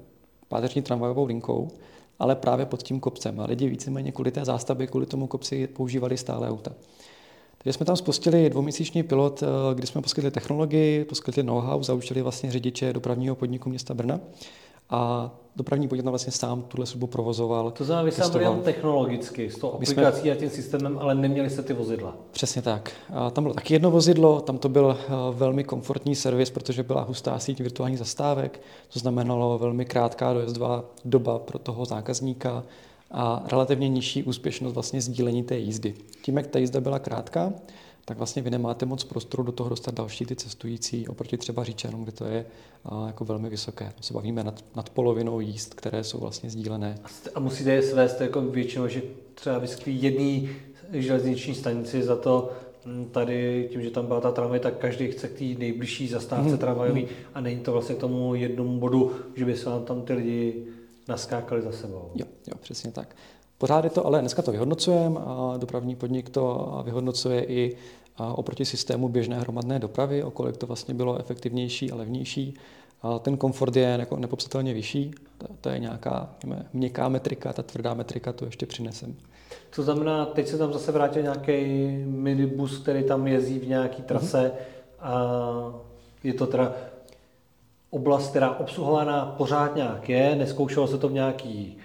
páteřní 0.48 0.82
tramvajovou 0.82 1.24
linkou, 1.24 1.68
ale 2.18 2.36
právě 2.36 2.66
pod 2.66 2.82
tím 2.82 3.00
kopcem. 3.00 3.40
A 3.40 3.44
lidi 3.44 3.68
víceméně 3.68 4.12
kvůli 4.12 4.30
té 4.30 4.44
zástavbě, 4.44 4.86
kvůli 4.86 5.06
tomu 5.06 5.26
kopci 5.26 5.66
používali 5.66 6.16
stále 6.16 6.48
auta. 6.48 6.72
Takže 7.58 7.72
jsme 7.72 7.86
tam 7.86 7.96
spustili 7.96 8.50
dvouměsíční 8.50 9.02
pilot, 9.02 9.42
eh, 9.42 9.74
kdy 9.74 9.86
jsme 9.86 10.02
poskytli 10.02 10.30
technologii, 10.30 11.04
poskytli 11.04 11.42
know-how, 11.42 11.82
zaučili 11.82 12.22
vlastně 12.22 12.52
řidiče 12.52 12.92
dopravního 12.92 13.34
podniku 13.34 13.68
města 13.68 13.94
Brna 13.94 14.20
a 14.90 15.30
dopravní 15.56 15.88
podnik 15.88 16.06
vlastně 16.06 16.32
sám 16.32 16.62
tuhle 16.62 16.86
službu 16.86 17.06
provozoval. 17.06 17.70
To 17.70 17.84
znamená, 17.84 18.04
vy 18.04 18.12
jste 18.12 18.38
byli 18.38 18.46
technologicky, 18.64 19.50
s 19.50 19.58
tou 19.58 19.72
aplikací 19.72 20.20
jsme... 20.20 20.32
a 20.32 20.34
tím 20.34 20.50
systémem, 20.50 20.98
ale 20.98 21.14
neměli 21.14 21.50
jste 21.50 21.62
ty 21.62 21.72
vozidla. 21.72 22.16
Přesně 22.30 22.62
tak. 22.62 22.92
A 23.14 23.30
tam 23.30 23.44
bylo 23.44 23.54
taky 23.54 23.74
jedno 23.74 23.90
vozidlo, 23.90 24.40
tam 24.40 24.58
to 24.58 24.68
byl 24.68 24.98
eh, 25.00 25.12
velmi 25.32 25.64
komfortní 25.64 26.14
servis, 26.14 26.50
protože 26.50 26.82
byla 26.82 27.02
hustá 27.02 27.38
síť 27.38 27.60
virtuálních 27.60 27.98
zastávek, 27.98 28.60
to 28.92 28.98
znamenalo 28.98 29.58
velmi 29.58 29.84
krátká 29.84 30.32
dojezdová 30.32 30.84
doba 31.04 31.38
pro 31.38 31.58
toho 31.58 31.84
zákazníka 31.84 32.64
a 33.10 33.44
relativně 33.52 33.88
nižší 33.88 34.22
úspěšnost 34.22 34.74
vlastně 34.74 35.00
sdílení 35.00 35.42
té 35.42 35.58
jízdy. 35.58 35.94
Tím, 36.22 36.36
jak 36.36 36.46
ta 36.46 36.58
jízda 36.58 36.80
byla 36.80 36.98
krátká, 36.98 37.52
tak 38.08 38.16
vlastně 38.18 38.42
vy 38.42 38.50
nemáte 38.50 38.86
moc 38.86 39.04
prostoru 39.04 39.42
do 39.42 39.52
toho 39.52 39.70
dostat 39.70 39.94
další 39.94 40.26
ty 40.26 40.36
cestující 40.36 41.08
oproti 41.08 41.36
třeba 41.36 41.64
Říčanům, 41.64 42.02
kde 42.02 42.12
to 42.12 42.24
je 42.24 42.46
a, 42.84 43.06
jako 43.06 43.24
velmi 43.24 43.48
vysoké. 43.48 43.84
Tam 43.84 44.02
se 44.02 44.14
bavíme 44.14 44.44
nad, 44.44 44.64
nad 44.76 44.90
polovinou 44.90 45.40
jízd, 45.40 45.74
které 45.74 46.04
jsou 46.04 46.18
vlastně 46.18 46.50
sdílené. 46.50 46.98
A 47.34 47.40
musíte 47.40 47.70
je 47.70 47.82
svést 47.82 48.20
jako 48.20 48.40
většinou, 48.40 48.88
že 48.88 49.02
třeba 49.34 49.58
vysklí 49.58 50.02
jedný 50.02 50.50
železniční 50.92 51.54
stanici 51.54 52.02
za 52.02 52.16
to 52.16 52.52
hm, 52.86 53.08
tady 53.12 53.68
tím, 53.72 53.82
že 53.82 53.90
tam 53.90 54.06
byla 54.06 54.20
ta 54.20 54.32
tramvaj, 54.32 54.60
tak 54.60 54.76
každý 54.76 55.10
chce 55.10 55.28
k 55.28 55.38
té 55.38 55.44
nejbližší 55.44 56.08
zastávce 56.08 56.48
hmm. 56.48 56.58
tramvajový 56.58 57.08
a 57.34 57.40
není 57.40 57.60
to 57.60 57.72
vlastně 57.72 57.94
k 57.94 57.98
tomu 57.98 58.34
jednomu 58.34 58.78
bodu, 58.78 59.12
že 59.34 59.44
by 59.44 59.56
se 59.56 59.70
vám 59.70 59.84
tam 59.84 60.02
ty 60.02 60.12
lidi 60.12 60.64
naskákali 61.08 61.62
za 61.62 61.72
sebou. 61.72 62.10
Jo, 62.14 62.26
jo, 62.46 62.54
přesně 62.60 62.92
tak. 62.92 63.16
Pořád 63.58 63.84
je 63.84 63.90
to, 63.90 64.06
ale 64.06 64.20
dneska 64.20 64.42
to 64.42 64.52
vyhodnocujeme 64.52 65.20
a 65.20 65.54
dopravní 65.56 65.96
podnik 65.96 66.30
to 66.30 66.72
vyhodnocuje 66.84 67.44
i 67.44 67.76
oproti 68.34 68.64
systému 68.64 69.08
běžné 69.08 69.40
hromadné 69.40 69.78
dopravy, 69.78 70.22
o 70.22 70.30
kolik 70.30 70.56
to 70.56 70.66
vlastně 70.66 70.94
bylo 70.94 71.18
efektivnější 71.18 71.92
a 71.92 71.96
levnější. 71.96 72.54
A 73.02 73.18
ten 73.18 73.36
komfort 73.36 73.76
je 73.76 74.06
nepopsatelně 74.16 74.74
vyšší, 74.74 75.10
to, 75.60 75.68
je 75.68 75.78
nějaká 75.78 76.30
jme, 76.44 76.66
měkká 76.72 77.08
metrika, 77.08 77.52
ta 77.52 77.62
tvrdá 77.62 77.94
metrika 77.94 78.32
to 78.32 78.44
ještě 78.44 78.66
přinesem. 78.66 79.16
To 79.76 79.82
znamená, 79.82 80.26
teď 80.26 80.48
se 80.48 80.58
tam 80.58 80.72
zase 80.72 80.92
vrátil 80.92 81.22
nějaký 81.22 81.86
minibus, 82.06 82.78
který 82.78 83.04
tam 83.04 83.26
jezdí 83.26 83.58
v 83.58 83.68
nějaký 83.68 84.02
trase 84.02 84.52
mm-hmm. 84.52 85.06
a 85.06 85.24
je 86.24 86.34
to 86.34 86.46
teda 86.46 86.72
oblast, 87.90 88.30
která 88.30 88.54
obsluhovaná 88.54 89.34
pořád 89.38 89.76
nějak 89.76 90.08
je, 90.08 90.36
neskoušelo 90.36 90.86
se 90.86 90.98
to 90.98 91.08
v 91.08 91.12
nějaký 91.12 91.78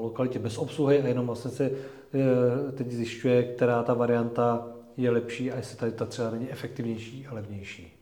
lokalitě 0.00 0.38
bez 0.38 0.58
obsluhy 0.58 1.02
a 1.02 1.08
jenom 1.08 1.26
vlastně 1.26 1.50
se 1.50 1.70
uh, 1.70 2.72
teď 2.74 2.90
zjišťuje, 2.90 3.42
která 3.42 3.82
ta 3.82 3.94
varianta 3.94 4.66
je 4.96 5.10
lepší 5.10 5.52
a 5.52 5.56
jestli 5.56 5.76
tady 5.76 5.92
ta 5.92 6.06
třeba 6.06 6.30
není 6.30 6.50
efektivnější 6.50 7.26
a 7.26 7.34
levnější. 7.34 7.92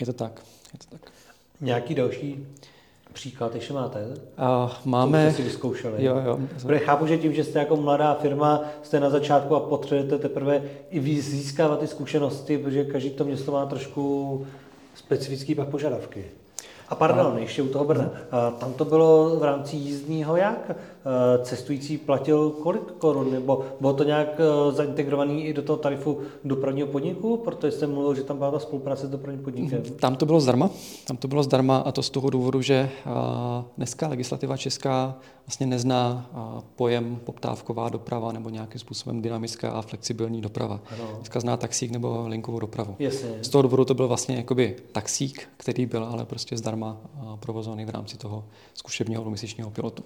Je 0.00 0.06
to 0.06 0.12
tak, 0.12 0.42
je 0.72 0.78
to 0.78 0.86
tak. 0.90 1.12
Nějaký 1.60 1.94
další 1.94 2.46
příklad 3.12 3.54
ještě 3.54 3.72
máte? 3.72 4.06
Uh, 4.06 4.70
máme. 4.84 5.30
Co 5.30 5.36
si 5.36 5.42
vyzkoušeli? 5.42 6.04
Jo, 6.04 6.22
jo. 6.26 6.38
Protože 6.62 6.78
chápu, 6.78 7.06
že 7.06 7.18
tím, 7.18 7.34
že 7.34 7.44
jste 7.44 7.58
jako 7.58 7.76
mladá 7.76 8.14
firma, 8.14 8.64
jste 8.82 9.00
na 9.00 9.10
začátku 9.10 9.54
a 9.54 9.60
potřebujete 9.60 10.18
teprve 10.18 10.62
i 10.90 11.20
získávat 11.20 11.80
ty 11.80 11.86
zkušenosti, 11.86 12.58
protože 12.58 12.84
každý 12.84 13.10
to 13.10 13.24
město 13.24 13.52
má 13.52 13.66
trošku 13.66 14.46
specifický 14.94 15.54
pak 15.54 15.68
požadavky. 15.68 16.24
A 16.90 16.94
pardon, 16.94 17.38
ještě 17.38 17.62
u 17.62 17.68
toho 17.68 17.84
Brna. 17.84 18.10
Tam 18.58 18.72
to 18.72 18.84
bylo 18.84 19.36
v 19.36 19.44
rámci 19.44 19.76
jízdního 19.76 20.36
jak? 20.36 20.70
Cestující 21.42 21.98
platil 21.98 22.50
kolik 22.50 22.82
korun? 22.82 23.32
Nebo 23.32 23.64
bylo 23.80 23.92
to 23.92 24.04
nějak 24.04 24.40
e, 24.40 24.72
zaintegrovaný 24.72 25.44
i 25.44 25.52
do 25.52 25.62
toho 25.62 25.76
tarifu 25.76 26.18
dopravního 26.44 26.88
podniku? 26.88 27.36
Protože 27.36 27.72
jste 27.72 27.86
mluvil, 27.86 28.14
že 28.14 28.22
tam 28.22 28.38
byla 28.38 28.50
ta 28.50 28.58
spolupráce 28.58 29.06
s 29.06 29.10
dopravním 29.10 29.44
podnikem. 29.44 29.82
Mhm. 29.82 29.94
Tam 29.94 30.16
to 30.16 30.26
bylo 30.26 30.40
zdarma. 30.40 30.70
Tam 31.06 31.16
to 31.16 31.28
bylo 31.28 31.42
zdarma 31.42 31.76
a 31.76 31.92
to 31.92 32.02
z 32.02 32.10
toho 32.10 32.30
důvodu, 32.30 32.62
že 32.62 32.90
dneska 33.76 34.08
legislativa 34.08 34.56
česká 34.56 35.14
vlastně 35.46 35.66
nezná 35.66 36.30
pojem 36.76 37.20
poptávková 37.24 37.88
doprava 37.88 38.32
nebo 38.32 38.50
nějakým 38.50 38.80
způsobem 38.80 39.22
dynamická 39.22 39.70
a 39.70 39.82
flexibilní 39.82 40.40
doprava. 40.40 40.80
Ano. 40.94 41.10
Dneska 41.16 41.40
zná 41.40 41.56
taxík 41.56 41.90
nebo 41.90 42.24
linkovou 42.28 42.58
dopravu. 42.58 42.96
Jasně. 42.98 43.28
Z 43.42 43.48
toho 43.48 43.62
důvodu 43.62 43.84
to 43.84 43.94
byl 43.94 44.08
vlastně 44.08 44.36
jakoby 44.36 44.76
taxík, 44.92 45.48
který 45.56 45.86
byl 45.86 46.04
ale 46.04 46.24
prostě 46.24 46.56
zdarma 46.56 46.96
provozovaný 47.40 47.84
v 47.84 47.90
rámci 47.90 48.16
toho 48.16 48.44
zkušebního 48.74 49.22
dvouměsíčního 49.22 49.70
pilotu. 49.70 50.02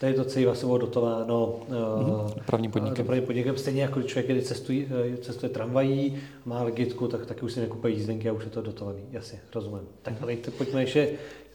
Tady 0.00 0.14
to 0.14 0.24
celé 0.24 0.46
vlastně 0.46 0.66
bylo 0.66 0.78
dotováno 0.78 1.56
mm-hmm. 1.68 2.34
dopravním 2.34 2.70
podnikem. 2.70 2.96
dopravním 2.96 3.26
podnikem. 3.26 3.56
Stejně 3.56 3.82
jako 3.82 4.02
člověk, 4.02 4.26
který 4.26 4.42
cestuje, 4.42 4.86
e, 5.14 5.16
cestuje 5.16 5.50
tramvají, 5.50 6.16
má 6.44 6.62
legitku, 6.62 7.08
tak 7.08 7.26
taky 7.26 7.42
už 7.42 7.52
si 7.52 7.60
nekupuje 7.60 7.94
jízdenky 7.94 8.28
a 8.28 8.32
už 8.32 8.44
je 8.44 8.50
to 8.50 8.62
dotovaný. 8.62 9.00
Jasně, 9.12 9.40
rozumím. 9.54 9.88
Tak 10.02 10.14
ale 10.22 10.36
pojďme 10.36 10.82
ještě 10.82 11.08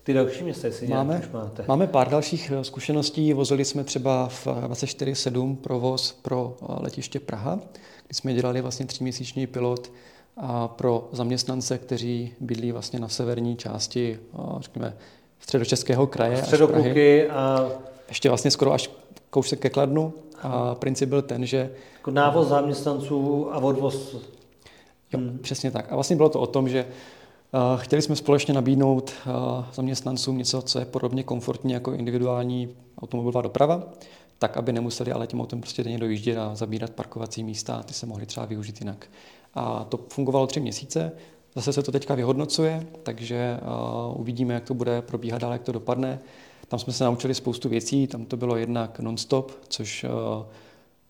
ty 0.04 0.14
další 0.14 0.44
města, 0.44 0.68
jestli 0.68 0.88
máme, 0.88 1.20
už 1.20 1.32
máte. 1.34 1.66
Máme 1.68 1.88
pár 1.88 2.10
dalších 2.10 2.52
zkušeností. 2.62 3.34
Vozili 3.34 3.66
jsme 3.66 3.84
třeba 3.84 4.28
v 4.28 4.48
24.7 4.48 5.56
provoz 5.56 6.20
pro 6.22 6.58
letiště 6.80 7.20
Praha, 7.20 7.60
kdy 8.08 8.16
jsme 8.16 8.34
dělali 8.34 8.62
vlastně 8.62 8.86
tříměsíční 8.86 9.48
pilot 9.48 9.92
a 10.38 10.68
pro 10.68 11.10
zaměstnance, 11.12 11.78
kteří 11.78 12.34
bydlí 12.40 12.72
vlastně 12.72 13.00
na 13.00 13.08
severní 13.08 13.56
části, 13.56 14.20
řekněme, 14.60 14.98
středočeského 15.40 16.08
kraje. 16.08 16.38
Středopuky 16.38 17.30
a... 17.30 17.70
Ještě 18.10 18.30
vlastně 18.30 18.52
skoro 18.52 18.74
až 18.74 18.90
kousek 19.30 19.60
ke 19.60 19.70
Kladnu. 19.70 20.14
A 20.42 20.76
princip 20.76 21.10
byl 21.10 21.22
ten, 21.22 21.46
že... 21.46 21.72
Jako 21.96 22.12
návoz 22.12 22.48
zaměstnanců 22.48 23.54
a 23.54 23.58
odvoz... 23.58 24.14
Jo, 25.14 25.20
hmm. 25.20 25.40
přesně 25.42 25.72
tak. 25.72 25.92
A 25.92 25.96
vlastně 25.96 26.16
bylo 26.16 26.30
to 26.30 26.40
o 26.40 26.48
tom, 26.48 26.70
že 26.70 26.86
Chtěli 27.76 28.02
jsme 28.02 28.16
společně 28.16 28.54
nabídnout 28.54 29.12
zaměstnancům 29.74 30.38
něco, 30.38 30.62
co 30.62 30.80
je 30.80 30.86
podobně 30.86 31.24
komfortní 31.24 31.74
jako 31.74 31.94
individuální 31.94 32.70
automobilová 33.02 33.42
doprava, 33.42 33.84
tak, 34.40 34.58
aby 34.58 34.74
nemuseli 34.74 35.12
ale 35.12 35.28
tím 35.28 35.42
autem 35.42 35.62
prostě 35.62 35.84
denně 35.84 35.98
dojíždět 35.98 36.38
a 36.38 36.56
zabírat 36.56 36.90
parkovací 36.90 37.44
místa 37.44 37.76
a 37.76 37.84
ty 37.84 37.94
se 37.94 38.06
mohli 38.06 38.26
třeba 38.26 38.46
využít 38.46 38.82
jinak. 38.82 39.08
A 39.54 39.84
to 39.84 40.00
fungovalo 40.10 40.48
tři 40.48 40.60
měsíce. 40.60 41.12
Zase 41.56 41.74
se 41.74 41.84
to 41.84 41.92
teďka 41.92 42.16
vyhodnocuje, 42.16 42.88
takže 43.04 43.60
uh, 44.12 44.22
uvidíme, 44.22 44.54
jak 44.54 44.64
to 44.64 44.74
bude 44.74 45.02
probíhat 45.02 45.42
dál, 45.42 45.52
jak 45.52 45.64
to 45.64 45.72
dopadne. 45.72 46.20
Tam 46.70 46.80
jsme 46.80 46.94
se 46.94 47.04
naučili 47.04 47.36
spoustu 47.36 47.70
věcí, 47.70 48.08
tam 48.08 48.26
to 48.26 48.38
bylo 48.38 48.56
jednak 48.56 49.00
non-stop, 49.00 49.52
což 49.68 50.04
uh, 50.04 50.46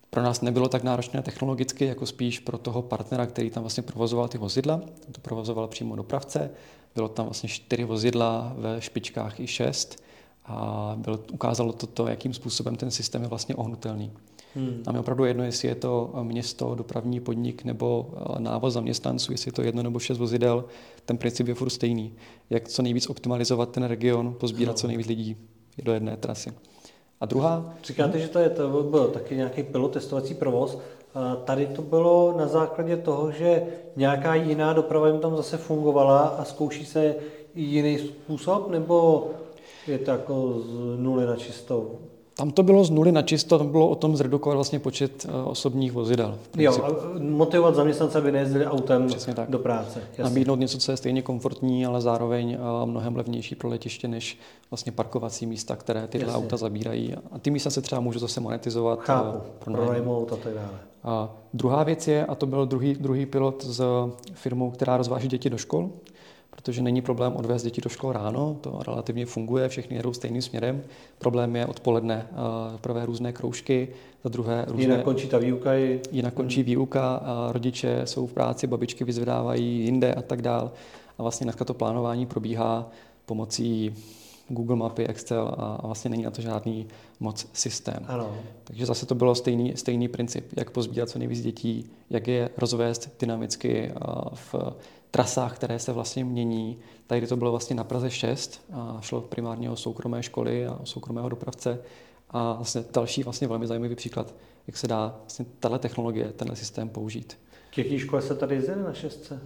pro 0.10 0.24
nás 0.24 0.42
nebylo 0.42 0.70
tak 0.70 0.84
náročné 0.84 1.22
technologicky, 1.22 1.86
jako 1.86 2.06
spíš 2.06 2.40
pro 2.40 2.58
toho 2.58 2.82
partnera, 2.82 3.26
který 3.26 3.50
tam 3.50 3.64
vlastně 3.64 3.84
provozoval 3.84 4.28
ty 4.28 4.38
vozidla. 4.38 4.82
To 5.12 5.22
provozoval 5.22 5.68
přímo 5.68 5.96
dopravce. 5.96 6.52
Bylo 6.96 7.08
tam 7.08 7.26
vlastně 7.26 7.50
čtyři 7.50 7.84
vozidla, 7.84 8.54
ve 8.58 8.82
špičkách 8.82 9.40
i 9.40 9.48
šest. 9.48 10.04
A 10.46 10.94
bylo, 10.98 11.20
ukázalo 11.32 11.74
to, 11.74 11.88
to, 11.88 12.08
jakým 12.08 12.34
způsobem 12.34 12.76
ten 12.76 12.92
systém 12.92 13.22
je 13.22 13.28
vlastně 13.28 13.56
ohnutelný. 13.56 14.12
Hmm. 14.56 14.84
Nám 14.86 14.96
je 14.96 15.00
opravdu 15.00 15.26
jedno, 15.26 15.44
jestli 15.44 15.68
je 15.68 15.76
to 15.76 16.12
město, 16.24 16.76
dopravní 16.76 17.20
podnik 17.20 17.64
nebo 17.64 18.10
eh, 18.14 18.40
návoz 18.40 18.74
zaměstnanců, 18.74 19.32
jestli 19.32 19.50
je 19.50 19.54
to 19.54 19.62
jedno 19.62 19.84
nebo 19.84 20.00
šest 20.00 20.18
vozidel, 20.18 20.66
ten 21.06 21.18
princip 21.18 21.48
je 21.48 21.54
furt 21.54 21.70
stejný. 21.70 22.14
Jak 22.50 22.68
co 22.68 22.82
nejvíc 22.82 23.10
optimalizovat 23.10 23.72
ten 23.72 23.84
region, 23.84 24.34
pozbírat 24.34 24.74
no. 24.74 24.78
co 24.78 24.88
nejvíc 24.88 25.08
lidí 25.08 25.38
do 25.84 25.94
jedné 25.94 26.18
trasy. 26.18 26.54
A 27.22 27.26
druhá... 27.26 27.74
Říkáte, 27.84 28.20
že 28.20 28.28
to, 28.28 28.40
je, 28.40 28.50
to 28.50 28.84
byl 28.84 29.08
taky 29.08 29.36
nějaký 29.36 29.64
pilot 29.64 29.92
testovací 29.92 30.34
provoz. 30.34 30.80
Tady 31.44 31.68
to 31.68 31.82
bylo 31.82 32.36
na 32.38 32.48
základě 32.48 32.98
toho, 32.98 33.32
že 33.32 33.64
nějaká 33.96 34.36
jiná 34.36 34.74
doprava 34.74 35.08
jim 35.08 35.20
tam 35.20 35.38
zase 35.38 35.58
fungovala 35.58 36.20
a 36.20 36.44
zkouší 36.44 36.86
se 36.86 37.16
jiný 37.56 37.98
způsob, 37.98 38.70
nebo 38.70 39.28
je 39.88 40.00
to 40.00 40.12
jako 40.12 40.60
z 40.60 41.00
nuly 41.00 41.26
na 41.26 41.36
čistou? 41.36 42.00
Tam 42.40 42.52
to 42.52 42.64
bylo 42.64 42.84
z 42.84 42.90
nuly 42.90 43.12
na 43.12 43.22
čisto, 43.22 43.58
tam 43.58 43.68
bylo 43.68 43.90
o 43.90 43.96
tom 43.96 44.18
zredukovat 44.18 44.56
vlastně 44.56 44.80
počet 44.80 45.26
eh, 45.30 45.44
osobních 45.44 45.92
vozidel. 45.92 46.38
Jo, 46.58 46.84
a 46.84 46.90
motivovat 47.20 47.76
zaměstnance, 47.76 48.18
aby 48.18 48.32
nejezdili 48.32 48.66
autem 48.66 49.08
tak. 49.34 49.50
do 49.50 49.60
práce. 49.60 50.02
Jasně. 50.10 50.24
Nabídnout 50.24 50.60
něco, 50.60 50.78
co 50.78 50.92
je 50.92 50.98
stejně 50.98 51.22
komfortní, 51.22 51.86
ale 51.86 52.02
zároveň 52.02 52.52
eh, 52.54 52.86
mnohem 52.86 53.16
levnější 53.16 53.56
pro 53.56 53.70
letiště, 53.70 54.08
než 54.08 54.38
vlastně 54.72 54.92
parkovací 54.92 55.46
místa, 55.46 55.76
které 55.76 56.08
tyhle 56.08 56.28
Jasně. 56.28 56.44
auta 56.44 56.58
zabírají. 56.58 57.16
A 57.32 57.40
ty 57.40 57.52
místa 57.52 57.70
se 57.70 57.82
třeba 57.82 58.02
můžou 58.02 58.20
zase 58.20 58.42
monetizovat. 58.42 59.00
Eh, 59.00 59.06
Chápu, 59.06 59.40
pro 59.60 59.74
pronajmout 59.74 60.34
a 60.34 60.36
tak 60.36 60.54
dále. 60.54 60.80
A 61.04 61.30
druhá 61.54 61.84
věc 61.84 62.08
je, 62.08 62.26
a 62.26 62.36
to 62.36 62.46
byl 62.46 62.66
druhý, 62.66 62.94
druhý 62.94 63.26
pilot 63.26 63.64
s 63.64 63.84
firmou, 64.34 64.72
která 64.72 64.98
rozváží 64.98 65.28
děti 65.28 65.50
do 65.50 65.58
škol, 65.58 65.90
protože 66.50 66.82
není 66.82 67.02
problém 67.02 67.36
odvést 67.36 67.64
děti 67.64 67.82
do 67.82 67.90
škol 67.90 68.12
ráno, 68.12 68.58
to 68.62 68.80
relativně 68.88 69.26
funguje, 69.26 69.70
všechny 69.70 69.98
jedou 69.98 70.14
stejným 70.14 70.42
směrem. 70.42 70.84
Problém 71.18 71.56
je 71.56 71.66
odpoledne. 71.66 72.28
Prvé 72.82 73.06
různé 73.06 73.34
kroužky, 73.34 73.88
za 74.24 74.30
druhé 74.30 74.66
různé... 74.68 74.84
Jinak 74.84 75.04
končí 75.04 75.28
ta 75.28 75.38
výuka. 75.38 75.74
I... 75.74 76.02
Jinak 76.12 76.34
končí 76.34 76.64
výuka, 76.64 77.16
a 77.16 77.52
rodiče 77.52 78.02
jsou 78.06 78.28
v 78.28 78.34
práci, 78.34 78.68
babičky 78.68 79.04
vyzvedávají 79.04 79.80
jinde 79.80 80.14
a 80.14 80.22
tak 80.22 80.42
dál. 80.42 80.72
A 81.18 81.22
vlastně 81.22 81.46
dneska 81.46 81.66
to 81.66 81.74
plánování 81.74 82.26
probíhá 82.26 82.90
pomocí 83.26 83.94
Google 84.50 84.76
mapy, 84.76 85.08
Excel 85.08 85.56
a 85.58 85.88
vlastně 85.88 86.10
není 86.10 86.24
na 86.24 86.32
to 86.32 86.42
žádný 86.42 86.88
moc 87.20 87.48
systém. 87.54 88.06
Ano. 88.08 88.36
Takže 88.64 88.86
zase 88.86 89.06
to 89.06 89.16
bylo 89.16 89.36
stejný, 89.36 89.74
stejný 89.76 90.08
princip, 90.08 90.46
jak 90.58 90.70
pozbírat 90.70 91.10
co 91.10 91.20
nejvíc 91.20 91.42
dětí, 91.42 91.90
jak 92.10 92.28
je 92.28 92.50
rozvést 92.58 93.10
dynamicky 93.20 93.92
v 94.34 94.56
trasách, 95.12 95.56
které 95.56 95.80
se 95.80 95.94
vlastně 95.94 96.26
mění. 96.26 96.78
Tady 97.08 97.28
to 97.28 97.38
bylo 97.38 97.52
vlastně 97.52 97.76
na 97.76 97.84
Praze 97.84 98.10
6 98.10 98.62
a 98.74 98.98
šlo 99.02 99.22
primárně 99.22 99.70
o 99.70 99.76
soukromé 99.76 100.24
školy 100.24 100.68
a 100.68 100.74
o 100.82 100.86
soukromého 100.86 101.30
dopravce. 101.30 101.80
A 102.30 102.54
vlastně 102.54 102.84
další 102.94 103.24
vlastně 103.24 103.48
velmi 103.48 103.68
zajímavý 103.68 103.96
příklad, 103.96 104.34
jak 104.68 104.78
se 104.78 104.88
dá 104.88 105.16
vlastně 105.20 105.46
tato 105.60 105.80
technologie, 105.80 106.32
tenhle 106.36 106.56
systém 106.56 106.90
použít. 106.90 107.38
K 107.70 107.78
jaký 107.78 108.00
škole 108.00 108.22
se 108.22 108.36
tady 108.36 108.56
jezdili 108.56 108.84
na 108.84 108.94
šestce? 108.94 109.40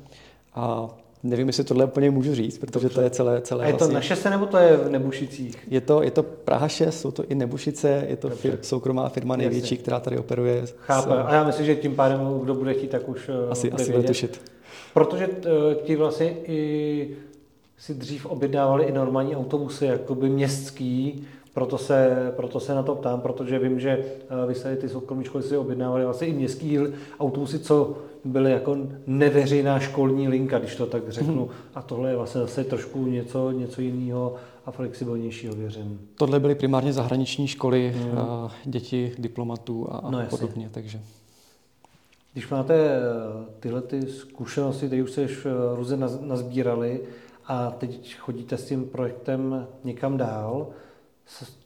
A 0.54 0.90
nevím, 1.24 1.48
jestli 1.48 1.64
tohle 1.64 1.86
úplně 1.86 2.12
můžu 2.12 2.36
říct, 2.36 2.58
protože 2.58 2.84
Dobře. 2.84 2.96
to 2.96 3.02
je 3.02 3.10
celé, 3.10 3.42
celé 3.42 3.64
A 3.64 3.68
je 3.68 3.74
to 3.74 3.78
vlastně... 3.78 3.96
na 3.96 4.02
šestce 4.02 4.30
nebo 4.30 4.46
to 4.46 4.58
je 4.58 4.78
v 4.78 4.90
Nebušicích? 4.90 5.68
Je 5.68 5.82
to, 5.82 6.04
je 6.04 6.12
to 6.12 6.24
Praha 6.24 6.68
6, 6.68 7.02
jsou 7.02 7.12
to 7.12 7.26
i 7.26 7.36
Nebušice, 7.36 8.06
je 8.10 8.16
to 8.16 8.30
fir, 8.30 8.58
soukromá 8.62 9.10
firma 9.10 9.36
největší, 9.36 9.78
která 9.78 10.00
tady 10.00 10.18
operuje. 10.18 10.66
Chápu. 10.78 11.10
S... 11.10 11.14
A 11.14 11.34
já 11.34 11.44
myslím, 11.44 11.66
že 11.66 11.76
tím 11.76 11.96
pádem, 11.96 12.40
kdo 12.44 12.56
bude 12.56 12.74
chtít, 12.74 12.90
tak 12.90 13.10
už 13.10 13.30
eh, 13.30 13.50
asi, 13.50 13.72
asi 13.72 13.92
bude 13.92 14.04
tušit. 14.04 14.53
Protože 14.94 15.26
eh, 15.26 15.76
ti 15.84 15.96
vlastně 15.96 16.36
i 16.46 17.18
si 17.78 17.94
dřív 17.94 18.26
objednávali 18.26 18.84
i 18.84 18.92
normální 18.92 19.36
autobusy, 19.36 19.86
jakoby 19.86 20.30
městský, 20.30 21.24
proto 21.54 21.78
se, 21.78 22.32
proto 22.36 22.60
se 22.60 22.76
na 22.76 22.84
to 22.84 22.96
ptám, 22.96 23.22
protože 23.22 23.60
vím, 23.60 23.80
že 23.80 23.90
eh, 23.92 24.48
vy 24.48 24.56
jste 24.56 24.76
ty 24.76 24.90
soukromé 24.90 25.24
školy 25.24 25.44
si 25.44 25.58
objednávali 25.58 26.04
vlastně 26.06 26.28
i 26.28 26.34
městský 26.34 26.80
autobusy, 27.20 27.60
co 27.60 27.98
byly 28.26 28.52
jako 28.52 28.78
neveřejná 29.08 29.80
školní 29.80 30.28
linka, 30.28 30.60
když 30.60 30.76
to 30.76 30.86
tak 30.86 31.10
řeknu. 31.10 31.42
Hmm. 31.46 31.54
A 31.76 31.82
tohle 31.82 32.10
je 32.10 32.16
vlastně 32.16 32.42
zase 32.42 32.64
trošku 32.64 33.06
něco, 33.06 33.52
něco 33.52 33.82
jiného 33.82 34.36
a 34.66 34.72
flexibilnějšího, 34.72 35.56
věřím. 35.56 36.00
Tohle 36.16 36.40
byly 36.40 36.56
primárně 36.56 36.94
zahraniční 36.94 37.48
školy, 37.48 37.96
hmm. 37.96 38.18
děti 38.66 39.12
diplomatů 39.18 39.88
a 39.92 40.12
no, 40.12 40.26
podobně, 40.30 40.70
takže... 40.72 41.00
Když 42.34 42.50
máte 42.50 42.74
eh, 42.76 43.00
tyhle 43.60 43.82
ty 43.82 44.02
zkušenosti, 44.02 44.88
které 44.88 45.04
už 45.04 45.12
se 45.12 45.28
různě 45.76 45.98
nazbírali 46.22 47.02
a 47.46 47.72
teď 47.72 48.16
chodíte 48.16 48.58
s 48.58 48.66
tím 48.66 48.86
projektem 48.86 49.68
někam 49.84 50.18
dál, 50.18 50.68
s 51.26 51.58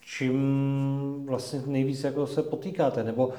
čím 0.00 1.26
vlastně 1.26 1.62
nejvíc 1.66 2.04
jako 2.04 2.26
se 2.26 2.42
potýkáte? 2.42 3.04
Nebo 3.04 3.26
uh, 3.26 3.34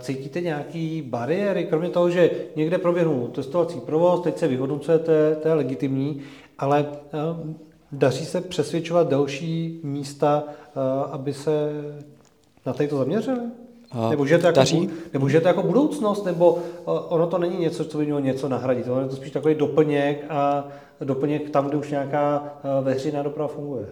cítíte 0.00 0.40
nějaké 0.40 1.02
bariéry, 1.04 1.64
kromě 1.64 1.88
toho, 1.88 2.10
že 2.10 2.30
někde 2.56 2.78
proběhnul 2.78 3.28
testovací 3.28 3.80
provoz, 3.80 4.20
teď 4.20 4.38
se 4.38 4.48
vyhodnocujete, 4.48 5.36
to 5.36 5.48
je 5.48 5.54
legitimní, 5.54 6.22
ale 6.58 6.86
daří 7.92 8.24
se 8.24 8.40
přesvědčovat 8.40 9.08
další 9.08 9.80
místa, 9.82 10.44
aby 11.10 11.34
se 11.34 11.70
na 12.66 12.72
to 12.72 12.96
zaměřili? 12.98 13.40
Nebo 14.10 14.26
že, 14.26 14.38
to 14.38 14.46
jako, 14.46 14.56
daří. 14.56 14.90
nebo 15.12 15.28
že 15.28 15.40
to 15.40 15.48
jako 15.48 15.62
budoucnost, 15.62 16.24
nebo 16.24 16.58
ono 16.84 17.26
to 17.26 17.38
není 17.38 17.58
něco, 17.58 17.84
co 17.84 17.98
by 17.98 18.04
mělo 18.04 18.20
něco 18.20 18.48
nahradit. 18.48 18.88
Ono 18.88 19.00
je 19.00 19.08
to 19.08 19.16
spíš 19.16 19.30
takový 19.30 19.54
doplněk 19.54 20.24
a 20.28 20.68
doplněk 21.04 21.50
tam, 21.50 21.68
kde 21.68 21.76
už 21.76 21.90
nějaká 21.90 22.58
veřejná 22.82 23.22
doprava 23.22 23.48
funguje. 23.48 23.86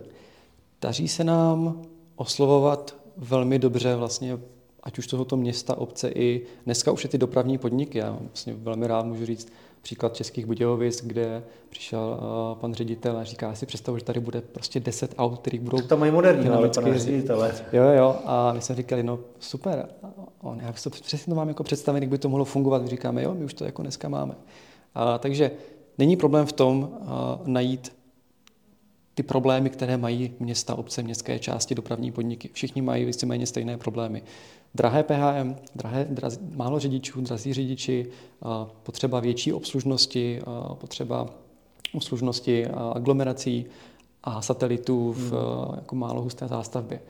Daří 0.83 1.09
se 1.09 1.25
nám 1.25 1.83
oslovovat 2.17 2.95
velmi 3.17 3.59
dobře 3.59 3.97
vlastně 3.97 4.39
ať 4.83 4.99
už 4.99 5.07
tohoto 5.07 5.37
města, 5.37 5.79
obce 5.79 6.09
i 6.09 6.43
dneska 6.65 6.93
už 6.93 7.05
je 7.05 7.11
ty 7.11 7.19
dopravní 7.19 7.59
podniky. 7.59 7.99
Já 7.99 8.19
vlastně 8.21 8.55
velmi 8.55 8.87
rád 8.87 9.07
můžu 9.07 9.27
říct 9.27 9.49
příklad 9.85 10.15
Českých 10.17 10.47
Budějovic, 10.47 11.05
kde 11.05 11.43
přišel 11.69 12.19
uh, 12.19 12.59
pan 12.59 12.75
ředitel 12.75 13.19
a 13.19 13.25
říká, 13.25 13.55
si 13.55 13.67
představu, 13.67 13.99
že 13.99 14.05
tady 14.05 14.21
bude 14.21 14.41
prostě 14.41 14.81
10 14.81 15.15
aut, 15.19 15.39
kterých 15.39 15.61
budou... 15.61 15.81
To 15.81 15.97
mají 15.97 16.13
moderní, 16.13 16.49
ale 16.49 16.69
pane 16.69 16.99
ředitele. 16.99 17.55
Jo, 17.73 17.85
jo, 17.85 18.17
a 18.25 18.53
my 18.53 18.61
jsme 18.61 18.75
říkali, 18.75 19.03
no 19.03 19.19
super, 19.39 19.89
on, 20.41 20.61
já 20.61 20.73
to 20.83 20.91
přesně 20.91 21.31
to 21.31 21.37
mám 21.37 21.49
jako 21.49 21.65
představit, 21.65 22.01
jak 22.01 22.11
by 22.11 22.19
to 22.19 22.29
mohlo 22.29 22.45
fungovat. 22.45 22.83
My 22.83 22.89
říkáme, 22.89 23.23
jo, 23.23 23.35
my 23.35 23.45
už 23.45 23.55
to 23.55 23.65
jako 23.65 23.83
dneska 23.83 24.09
máme. 24.09 24.35
A, 24.95 25.19
takže 25.19 25.51
není 25.99 26.17
problém 26.17 26.47
v 26.47 26.53
tom 26.53 26.79
uh, 27.01 27.09
najít 27.47 27.93
ty 29.15 29.23
problémy, 29.23 29.71
které 29.71 29.97
mají 29.97 30.35
města, 30.41 30.75
obce, 30.75 31.03
městské 31.03 31.39
části, 31.39 31.75
dopravní 31.75 32.13
podniky. 32.13 32.51
Všichni 32.53 32.83
mají 32.83 33.05
víceméně 33.05 33.47
stejné 33.47 33.77
problémy. 33.77 34.23
Drahé 34.75 35.03
PHM, 35.03 35.57
drahé, 35.75 36.07
draz, 36.11 36.39
málo 36.55 36.79
řidičů, 36.79 37.21
drazí 37.21 37.53
řidiči, 37.53 38.07
potřeba 38.83 39.21
větší 39.21 39.53
obslužnosti, 39.53 40.41
potřeba 40.75 41.27
obslužnosti 41.93 42.67
aglomerací 42.67 43.67
a 44.25 44.43
satelitů 44.43 45.13
v 45.13 45.31
hmm. 45.31 45.75
jako 45.75 45.95
málo 45.95 46.23
husté 46.23 46.49
zástavbě. 46.49 47.01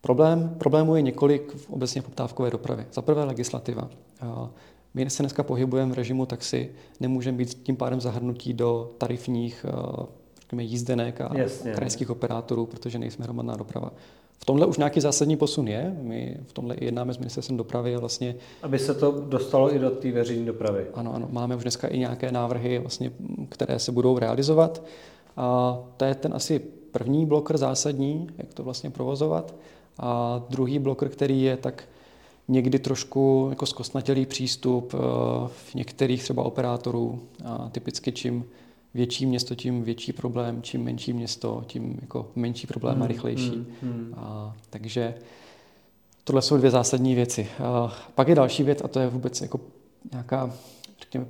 Problém, 0.00 0.54
problémů 0.58 0.96
je 0.96 1.02
několik 1.02 1.54
v 1.56 1.70
obecně 1.70 2.02
poptávkové 2.02 2.50
dopravy. 2.50 2.86
Za 2.92 3.02
prvé 3.02 3.24
legislativa. 3.24 3.88
My 4.94 5.10
se 5.10 5.22
dneska 5.22 5.42
pohybujeme 5.42 5.92
v 5.92 5.94
režimu 5.94 6.26
taxi, 6.26 6.72
nemůžeme 7.00 7.38
být 7.38 7.54
tím 7.54 7.76
pádem 7.76 8.00
zahrnutí 8.00 8.52
do 8.52 8.90
tarifních 8.98 9.66
řekněme, 10.40 10.62
jízdenek 10.62 11.20
a 11.20 11.30
Jasně. 11.34 11.72
krajských 11.72 12.10
operátorů, 12.10 12.66
protože 12.66 12.98
nejsme 12.98 13.24
hromadná 13.24 13.56
doprava. 13.56 13.90
V 14.38 14.44
tomhle 14.44 14.66
už 14.66 14.78
nějaký 14.78 15.00
zásadní 15.00 15.36
posun 15.36 15.68
je. 15.68 15.96
My 16.02 16.36
v 16.46 16.52
tomhle 16.52 16.76
jednáme 16.80 17.14
s 17.14 17.18
ministerstvem 17.18 17.56
dopravy 17.56 17.94
a 17.94 18.00
vlastně... 18.00 18.34
Aby 18.62 18.78
se 18.78 18.94
to 18.94 19.24
dostalo 19.28 19.74
i 19.74 19.78
do 19.78 19.90
té 19.90 20.12
veřejné 20.12 20.46
dopravy. 20.46 20.86
Ano, 20.94 21.14
ano. 21.14 21.28
Máme 21.30 21.56
už 21.56 21.62
dneska 21.62 21.88
i 21.88 21.98
nějaké 21.98 22.32
návrhy, 22.32 22.78
vlastně, 22.78 23.10
které 23.48 23.78
se 23.78 23.92
budou 23.92 24.18
realizovat. 24.18 24.82
A 25.36 25.78
to 25.96 26.04
je 26.04 26.14
ten 26.14 26.34
asi 26.34 26.58
první 26.90 27.26
blokr 27.26 27.56
zásadní, 27.56 28.28
jak 28.38 28.54
to 28.54 28.62
vlastně 28.62 28.90
provozovat. 28.90 29.54
A 29.98 30.42
druhý 30.48 30.78
blokr, 30.78 31.08
který 31.08 31.42
je 31.42 31.56
tak 31.56 31.84
někdy 32.48 32.78
trošku 32.78 33.46
jako 33.50 33.66
zkostnatělý 33.66 34.26
přístup 34.26 34.94
eh, 34.94 34.98
v 35.48 35.74
některých 35.74 36.22
třeba 36.22 36.42
operátorů. 36.42 37.20
A 37.44 37.68
typicky 37.72 38.12
čím 38.12 38.44
větší 38.94 39.26
město, 39.26 39.54
tím 39.54 39.82
větší 39.82 40.12
problém, 40.12 40.62
čím 40.62 40.84
menší 40.84 41.12
město, 41.12 41.64
tím 41.66 41.98
jako 42.00 42.30
menší 42.34 42.66
problém 42.66 42.96
a 42.96 42.98
hmm, 42.98 43.08
rychlejší. 43.08 43.50
Hmm, 43.50 43.66
hmm. 43.82 44.14
A, 44.16 44.56
takže 44.70 45.14
tohle 46.24 46.42
jsou 46.42 46.56
dvě 46.56 46.70
zásadní 46.70 47.14
věci. 47.14 47.48
A 47.64 47.92
pak 48.14 48.28
je 48.28 48.34
další 48.34 48.62
věc 48.62 48.82
a 48.84 48.88
to 48.88 49.00
je 49.00 49.08
vůbec 49.08 49.40
jako 49.40 49.60
nějaká, 50.12 50.52
řekněme, 51.00 51.26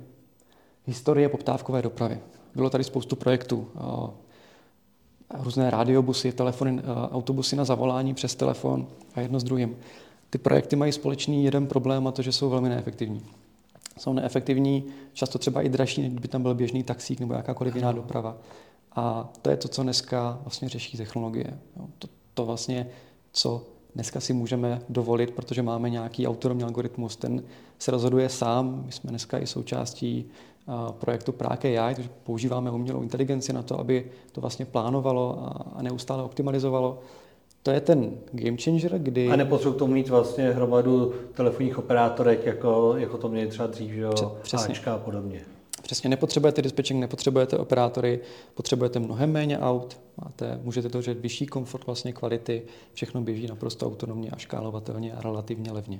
historie 0.85 1.29
poptávkové 1.29 1.81
dopravy. 1.81 2.19
Bylo 2.55 2.69
tady 2.69 2.83
spoustu 2.83 3.15
projektů. 3.15 3.67
A, 3.75 4.09
různé 5.39 5.69
rádiobusy, 5.69 6.31
telefony, 6.31 6.81
autobusy 7.11 7.55
na 7.55 7.65
zavolání 7.65 8.13
přes 8.13 8.35
telefon 8.35 8.87
a 9.15 9.21
jedno 9.21 9.39
s 9.39 9.43
druhým. 9.43 9.75
Ty 10.29 10.37
projekty 10.37 10.75
mají 10.75 10.91
společný 10.91 11.45
jeden 11.45 11.67
problém 11.67 12.07
a 12.07 12.11
to, 12.11 12.21
že 12.21 12.31
jsou 12.31 12.49
velmi 12.49 12.69
neefektivní 12.69 13.21
jsou 13.99 14.13
neefektivní, 14.13 14.83
často 15.13 15.39
třeba 15.39 15.61
i 15.61 15.69
dražší, 15.69 16.01
než 16.01 16.13
by 16.13 16.27
tam 16.27 16.41
byl 16.41 16.55
běžný 16.55 16.83
taxík 16.83 17.19
nebo 17.19 17.33
jakákoliv 17.33 17.75
jiná 17.75 17.91
doprava. 17.91 18.37
A 18.95 19.29
to 19.41 19.49
je 19.49 19.57
to, 19.57 19.67
co 19.67 19.83
dneska 19.83 20.39
vlastně 20.43 20.69
řeší 20.69 20.97
technologie. 20.97 21.59
To, 21.99 22.07
to 22.33 22.45
vlastně, 22.45 22.87
co 23.31 23.63
dneska 23.95 24.19
si 24.19 24.33
můžeme 24.33 24.81
dovolit, 24.89 25.31
protože 25.31 25.61
máme 25.61 25.89
nějaký 25.89 26.27
autonomní 26.27 26.63
algoritmus, 26.63 27.15
ten 27.15 27.43
se 27.79 27.91
rozhoduje 27.91 28.29
sám. 28.29 28.83
My 28.85 28.91
jsme 28.91 29.09
dneska 29.09 29.39
i 29.39 29.47
součástí 29.47 30.25
projektu 30.91 31.31
Prague 31.31 31.79
AI, 31.79 31.95
takže 31.95 32.09
používáme 32.23 32.71
umělou 32.71 33.01
inteligenci 33.01 33.53
na 33.53 33.61
to, 33.61 33.79
aby 33.79 34.11
to 34.31 34.41
vlastně 34.41 34.65
plánovalo 34.65 35.49
a 35.75 35.81
neustále 35.81 36.23
optimalizovalo 36.23 36.99
to 37.65 37.71
je 37.71 37.81
ten 37.81 38.17
game 38.31 38.57
changer, 38.57 38.99
kdy... 38.99 39.27
A 39.27 39.35
nepotřebuji 39.35 39.73
k 39.75 39.79
tomu 39.79 39.93
mít 39.93 40.09
vlastně 40.09 40.51
hromadu 40.51 41.13
telefonních 41.33 41.77
operátorek, 41.77 42.45
jako, 42.45 42.93
jako 42.97 43.17
to 43.17 43.29
měli 43.29 43.47
třeba 43.47 43.67
dřív, 43.67 43.91
že 43.91 44.05
Přesně. 44.41 44.73
Ačka 44.73 44.93
a 44.93 44.97
podobně. 44.97 45.41
Přesně, 45.81 46.09
nepotřebujete 46.09 46.61
dispatching, 46.61 46.99
nepotřebujete 46.99 47.57
operátory, 47.57 48.19
potřebujete 48.53 48.99
mnohem 48.99 49.31
méně 49.31 49.59
aut, 49.59 49.99
máte, 50.23 50.59
můžete 50.63 50.89
to 50.89 51.01
říct 51.01 51.17
vyšší 51.17 51.45
komfort 51.45 51.85
vlastně 51.85 52.13
kvality, 52.13 52.61
všechno 52.93 53.21
běží 53.21 53.47
naprosto 53.47 53.87
autonomně 53.87 54.29
a 54.29 54.37
škálovatelně 54.37 55.13
a 55.13 55.21
relativně 55.21 55.71
levně. 55.71 55.99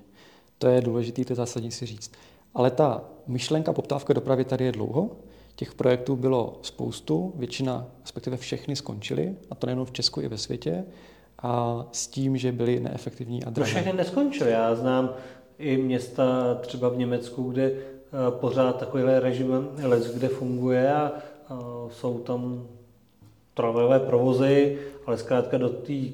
To 0.57 0.67
je 0.67 0.81
důležité, 0.81 1.25
to 1.25 1.31
je 1.31 1.37
zásadní 1.37 1.71
si 1.71 1.85
říct. 1.85 2.11
Ale 2.53 2.71
ta 2.71 3.03
myšlenka 3.27 3.73
poptávka 3.73 4.13
dopravy 4.13 4.45
tady 4.45 4.65
je 4.65 4.71
dlouho, 4.71 5.09
těch 5.55 5.73
projektů 5.73 6.15
bylo 6.15 6.59
spoustu, 6.61 7.33
většina, 7.35 7.87
respektive 8.01 8.37
všechny 8.37 8.75
skončily, 8.75 9.35
a 9.51 9.55
to 9.55 9.67
nejen 9.67 9.85
v 9.85 9.91
Česku 9.91 10.21
i 10.21 10.27
ve 10.27 10.37
světě 10.37 10.85
a 11.39 11.85
s 11.91 12.07
tím, 12.07 12.37
že 12.37 12.51
byly 12.51 12.79
neefektivní 12.79 13.43
a 13.43 13.49
drahé. 13.49 13.71
To 13.71 13.75
všechny 13.75 13.97
neskončily. 13.97 14.51
Já 14.51 14.75
znám 14.75 15.09
i 15.57 15.77
města 15.77 16.55
třeba 16.61 16.89
v 16.89 16.97
Německu, 16.97 17.51
kde 17.51 17.63
eh, 17.63 17.77
pořád 18.29 18.77
takovýhle 18.77 19.19
režim 19.19 19.67
let, 19.81 20.13
kde 20.13 20.27
funguje 20.27 20.93
a 20.93 21.11
jsou 21.91 22.19
tam 22.19 22.67
tramvajové 23.53 23.99
provozy, 23.99 24.77
ale 25.05 25.17
zkrátka 25.17 25.57
do 25.57 25.69
tý, 25.69 26.13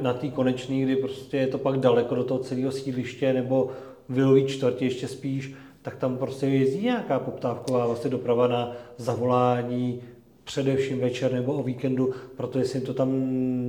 na 0.00 0.14
té 0.14 0.28
konečné, 0.28 0.80
kdy 0.80 0.96
prostě 0.96 1.36
je 1.36 1.46
to 1.46 1.58
pak 1.58 1.78
daleko 1.80 2.14
do 2.14 2.24
toho 2.24 2.40
celého 2.40 2.72
sídliště 2.72 3.32
nebo 3.32 3.70
vilový 4.08 4.46
čtvrtě 4.46 4.84
ještě 4.84 5.08
spíš, 5.08 5.54
tak 5.82 5.96
tam 5.96 6.16
prostě 6.16 6.46
jezdí 6.46 6.84
nějaká 6.84 7.18
poptávková 7.18 7.86
vlastně 7.86 8.10
doprava 8.10 8.48
na 8.48 8.72
zavolání, 8.96 10.00
především 10.44 11.00
večer 11.00 11.32
nebo 11.32 11.52
o 11.52 11.62
víkendu, 11.62 12.14
protože 12.36 12.64
si 12.64 12.78
jim 12.78 12.86
to 12.86 12.94
tam 12.94 13.10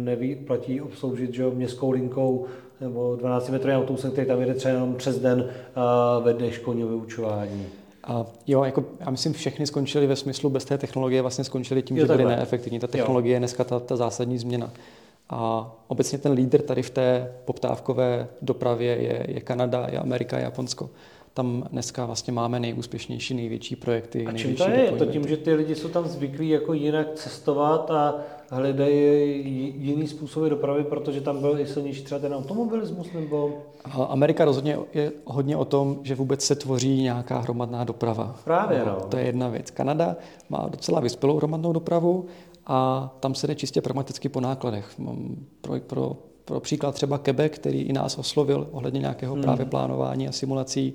nevyplatí 0.06 0.82
obsloužit 0.82 1.34
že, 1.34 1.46
městskou 1.50 1.92
linkou 1.92 2.46
nebo 2.82 3.16
12 3.16 3.50
metrovým 3.50 3.80
autobusem, 3.80 4.12
který 4.12 4.28
tam 4.28 4.40
jede 4.40 4.54
třeba 4.54 4.74
jenom 4.74 4.96
přes 4.96 5.20
den 5.20 5.50
ve 6.24 6.34
dne 6.34 6.52
školního 6.52 6.90
vyučování. 6.90 7.66
A 8.04 8.26
jo, 8.48 8.64
jako 8.64 8.86
já 9.00 9.12
myslím, 9.12 9.34
všechny 9.34 9.68
skončily 9.68 10.08
ve 10.08 10.16
smyslu 10.16 10.50
bez 10.50 10.66
té 10.66 10.78
technologie, 10.78 11.22
vlastně 11.22 11.44
skončily 11.44 11.82
tím, 11.82 11.98
jo, 11.98 12.06
že 12.06 12.08
byly 12.08 12.26
neefektivní. 12.26 12.80
Ta 12.80 12.88
technologie 12.88 13.32
jo. 13.32 13.36
je 13.36 13.40
dneska 13.40 13.64
ta, 13.64 13.80
ta 13.80 13.96
zásadní 13.96 14.38
změna. 14.38 14.72
A 15.30 15.72
obecně 15.88 16.18
ten 16.18 16.32
lídr 16.32 16.62
tady 16.62 16.82
v 16.82 16.90
té 16.90 17.34
poptávkové 17.46 18.28
dopravě 18.42 18.92
je, 19.02 19.26
je 19.28 19.42
Kanada, 19.42 19.88
je 19.92 20.00
Amerika, 20.00 20.38
je 20.38 20.44
Japonsko 20.44 20.90
tam 21.34 21.64
dneska 21.72 22.06
vlastně 22.06 22.34
máme 22.34 22.60
nejúspěšnější, 22.60 23.34
největší 23.34 23.76
projekty. 23.76 24.26
A 24.28 24.32
čím 24.32 24.56
to 24.56 24.70
je? 24.70 24.80
Je 24.80 24.92
to 24.92 25.06
tím, 25.06 25.28
že 25.28 25.38
ty 25.38 25.54
lidi 25.54 25.76
jsou 25.76 25.88
tam 25.88 26.08
zvyklí 26.08 26.50
jako 26.50 26.74
jinak 26.74 27.14
cestovat 27.16 27.92
a 27.92 28.16
hledají 28.50 29.44
jiný 29.78 30.08
způsoby 30.08 30.50
dopravy, 30.50 30.84
protože 30.84 31.22
tam 31.22 31.42
byl 31.42 31.60
i 31.60 31.68
silnější 31.68 32.04
třeba 32.04 32.20
ten 32.20 32.34
automobilismus? 32.34 33.08
Nebo... 33.14 33.54
Amerika 34.10 34.46
rozhodně 34.46 34.78
je 34.94 35.12
hodně 35.26 35.58
o 35.58 35.66
tom, 35.66 36.00
že 36.04 36.16
vůbec 36.16 36.42
se 36.42 36.56
tvoří 36.56 37.02
nějaká 37.02 37.40
hromadná 37.40 37.84
doprava. 37.84 38.36
Právě, 38.44 38.84
no. 38.86 38.96
To 39.10 39.18
je 39.18 39.26
jedna 39.26 39.48
věc. 39.48 39.72
Kanada 39.72 40.16
má 40.50 40.68
docela 40.72 41.00
vyspělou 41.00 41.38
hromadnou 41.38 41.74
dopravu 41.74 42.26
a 42.68 43.10
tam 43.20 43.36
se 43.36 43.48
jde 43.48 43.56
čistě 43.56 43.82
pragmaticky 43.82 44.30
po 44.30 44.42
nákladech. 44.42 44.96
Pro, 45.62 45.80
pro, 45.80 46.18
pro 46.46 46.60
příklad 46.60 46.96
třeba 46.96 47.18
Quebec, 47.18 47.52
který 47.56 47.82
i 47.82 47.94
nás 47.94 48.18
oslovil 48.18 48.68
ohledně 48.72 49.00
nějakého 49.00 49.34
hmm. 49.34 49.44
právě 49.44 49.66
plánování 49.66 50.28
a 50.28 50.32
simulací, 50.32 50.94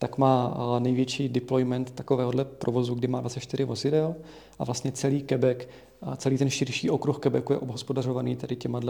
tak 0.00 0.18
má 0.18 0.56
největší 0.78 1.28
deployment 1.28 1.90
takovéhohle 1.90 2.44
provozu, 2.44 2.94
kdy 2.94 3.08
má 3.08 3.20
24 3.20 3.64
vozidel 3.64 4.14
a 4.58 4.64
vlastně 4.64 4.92
celý 4.92 5.22
Quebec, 5.22 5.68
a 6.02 6.16
celý 6.16 6.38
ten 6.38 6.50
širší 6.50 6.90
okruh 6.90 7.18
Quebecu 7.18 7.52
je 7.52 7.58
obhospodařovaný 7.58 8.36
tady 8.36 8.56
těma, 8.56 8.80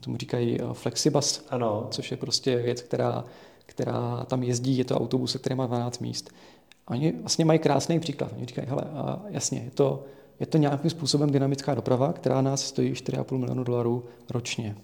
tomu 0.00 0.16
říkají 0.16 0.58
flexibus, 0.72 1.44
ano. 1.48 1.86
což 1.90 2.10
je 2.10 2.16
prostě 2.16 2.56
věc, 2.56 2.82
která, 2.82 3.24
která 3.66 4.24
tam 4.24 4.42
jezdí, 4.42 4.78
je 4.78 4.84
to 4.84 4.96
autobus, 4.96 5.36
který 5.36 5.54
má 5.54 5.66
12 5.66 5.98
míst. 5.98 6.30
A 6.86 6.90
oni 6.90 7.12
vlastně 7.12 7.44
mají 7.44 7.58
krásný 7.58 8.00
příklad. 8.00 8.32
Oni 8.36 8.46
říkají, 8.46 8.68
hele, 8.68 8.82
a 8.82 9.22
jasně, 9.28 9.58
je 9.58 9.70
to, 9.70 10.04
je 10.40 10.46
to 10.46 10.58
nějakým 10.58 10.90
způsobem 10.90 11.30
dynamická 11.30 11.74
doprava, 11.74 12.12
která 12.12 12.40
nás 12.40 12.66
stojí 12.66 12.92
4,5 12.92 13.38
milionu 13.38 13.64
dolarů 13.64 14.04
ročně. 14.30 14.76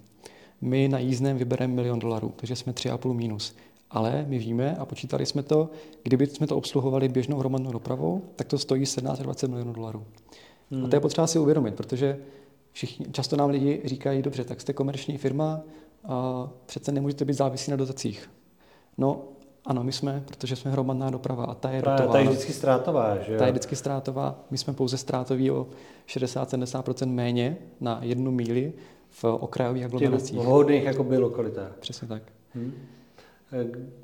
My 0.60 0.88
na 0.88 0.98
jízdném 0.98 1.38
vybereme 1.38 1.74
milion 1.74 1.98
dolarů, 1.98 2.32
takže 2.36 2.56
jsme 2.56 2.72
3,5 2.72 3.12
minus. 3.12 3.56
Ale 3.96 4.24
my 4.28 4.38
víme 4.38 4.76
a 4.76 4.84
počítali 4.84 5.26
jsme 5.26 5.42
to, 5.42 5.70
kdyby 6.02 6.26
jsme 6.26 6.46
to 6.46 6.56
obsluhovali 6.56 7.08
běžnou 7.08 7.38
hromadnou 7.38 7.72
dopravou, 7.72 8.22
tak 8.36 8.46
to 8.46 8.58
stojí 8.58 8.86
17 8.86 9.18
20 9.18 9.48
milionů 9.48 9.72
dolarů. 9.72 10.04
Hmm. 10.70 10.84
A 10.84 10.88
to 10.88 10.96
je 10.96 11.00
potřeba 11.00 11.26
si 11.26 11.38
uvědomit, 11.38 11.74
protože 11.74 12.18
všichni, 12.72 13.06
často 13.12 13.36
nám 13.36 13.50
lidi 13.50 13.80
říkají, 13.84 14.22
dobře, 14.22 14.44
tak 14.44 14.60
jste 14.60 14.72
komerční 14.72 15.18
firma, 15.18 15.60
a 16.04 16.48
přece 16.66 16.92
nemůžete 16.92 17.24
být 17.24 17.32
závislí 17.34 17.70
na 17.70 17.76
dotacích. 17.76 18.30
No, 18.98 19.22
ano, 19.66 19.84
my 19.84 19.92
jsme, 19.92 20.22
protože 20.26 20.56
jsme 20.56 20.70
hromadná 20.70 21.10
doprava 21.10 21.44
a 21.44 21.54
ta 21.54 21.70
je 21.70 21.82
Právě, 21.82 21.98
dotová. 21.98 22.12
Ta 22.12 22.18
je 22.18 22.28
vždycky 22.28 22.52
ztrátová, 22.52 23.18
že 23.18 23.32
jo? 23.32 23.38
Ta 23.38 23.46
je 23.46 23.52
vždycky 23.52 23.76
ztrátová. 23.76 24.44
My 24.50 24.58
jsme 24.58 24.72
pouze 24.72 24.96
ztrátoví 24.98 25.50
o 25.50 25.66
60-70% 26.08 27.06
méně 27.06 27.56
na 27.80 27.98
jednu 28.02 28.30
míli 28.30 28.72
v 29.10 29.24
okrajových 29.24 29.84
aglomeracích. 29.84 30.38
V 30.38 30.42
vhodných 30.42 30.84
jakoby 30.84 31.18
lokalitách. 31.18 31.72
Přesně 31.80 32.08
tak. 32.08 32.22
Hmm. 32.54 32.72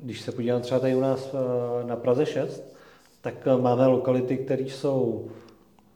Když 0.01 0.21
se 0.21 0.31
podívám 0.31 0.61
třeba 0.61 0.79
tady 0.79 0.95
u 0.95 0.99
nás 0.99 1.33
eh, 1.33 1.87
na 1.87 1.95
Praze 1.95 2.25
6, 2.25 2.75
tak 3.21 3.33
eh, 3.45 3.61
máme 3.61 3.87
lokality, 3.87 4.37
které 4.37 4.63
jsou 4.63 5.27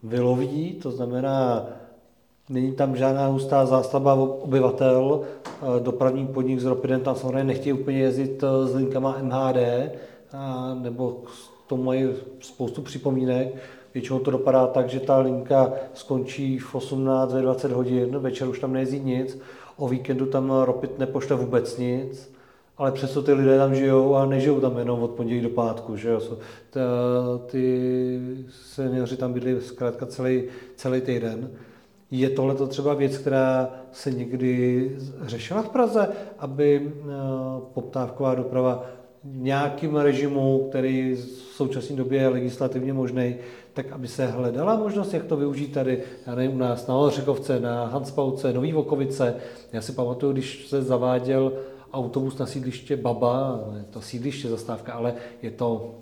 vyloví, 0.02 0.72
to 0.72 0.90
znamená, 0.90 1.66
není 2.48 2.72
tam 2.72 2.96
žádná 2.96 3.26
hustá 3.26 3.66
zástavba 3.66 4.14
obyvatel, 4.14 5.22
eh, 5.22 5.80
dopravní 5.80 6.26
podnik 6.26 6.60
z 6.60 6.64
Ropiden 6.64 7.00
tam 7.00 7.16
samozřejmě 7.16 7.44
nechtějí 7.44 7.72
úplně 7.72 7.98
jezdit 7.98 8.44
s 8.64 8.74
linkama 8.74 9.18
MHD, 9.22 9.90
nebo 10.82 11.10
k 11.10 11.68
tomu 11.68 11.82
mají 11.82 12.08
spoustu 12.40 12.82
připomínek. 12.82 13.54
Většinou 13.94 14.18
to 14.18 14.30
dopadá 14.30 14.66
tak, 14.66 14.88
že 14.88 15.00
ta 15.00 15.18
linka 15.18 15.72
skončí 15.94 16.58
v 16.58 16.74
18, 16.74 17.32
20 17.32 17.72
hodin, 17.72 18.18
večer 18.18 18.48
už 18.48 18.58
tam 18.58 18.72
nejezdí 18.72 19.00
nic, 19.00 19.38
o 19.76 19.88
víkendu 19.88 20.26
tam 20.26 20.50
Ropit 20.50 20.98
nepošle 20.98 21.36
vůbec 21.36 21.78
nic 21.78 22.37
ale 22.78 22.92
přesto 22.92 23.22
ty 23.22 23.32
lidé 23.32 23.58
tam 23.58 23.74
žijou 23.74 24.14
a 24.14 24.26
nežijou 24.26 24.60
tam 24.60 24.78
jenom 24.78 25.02
od 25.02 25.10
pondělí 25.10 25.40
do 25.40 25.48
pátku, 25.48 25.96
že 25.96 26.08
jo. 26.08 26.20
Ty 27.46 28.20
seniori 28.50 29.16
tam 29.16 29.32
bydli 29.32 29.60
zkrátka 29.60 30.06
celý, 30.06 30.44
celý 30.76 31.00
týden. 31.00 31.50
Je 32.10 32.30
tohle 32.30 32.54
to 32.54 32.66
třeba 32.66 32.94
věc, 32.94 33.18
která 33.18 33.70
se 33.92 34.10
někdy 34.10 34.96
řešila 35.22 35.62
v 35.62 35.68
Praze, 35.68 36.08
aby 36.38 36.92
eh, 36.92 37.12
poptávková 37.74 38.34
doprava 38.34 38.84
nějakým 39.24 39.96
režimu, 39.96 40.66
který 40.68 41.14
v 41.14 41.54
současné 41.54 41.96
době 41.96 42.20
je 42.20 42.28
legislativně 42.28 42.92
možný, 42.92 43.36
tak 43.72 43.92
aby 43.92 44.08
se 44.08 44.26
hledala 44.26 44.76
možnost, 44.76 45.14
jak 45.14 45.24
to 45.24 45.36
využít 45.36 45.72
tady, 45.72 46.02
já 46.26 46.34
nevím, 46.34 46.56
u 46.56 46.58
nás 46.58 46.86
na 46.86 46.96
Ořechovce, 46.96 47.60
na 47.60 47.86
Hanspauce, 47.86 48.52
Nový 48.52 48.72
Vokovice. 48.72 49.34
Já 49.72 49.80
si 49.80 49.92
pamatuju, 49.92 50.32
když 50.32 50.66
se 50.68 50.82
zaváděl 50.82 51.52
autobus 51.92 52.38
na 52.38 52.46
sídliště 52.46 52.96
Baba, 52.96 53.60
je 53.76 53.84
to 53.90 54.00
sídliště 54.00 54.48
zastávka, 54.48 54.92
ale 54.92 55.14
je 55.42 55.50
to 55.50 55.94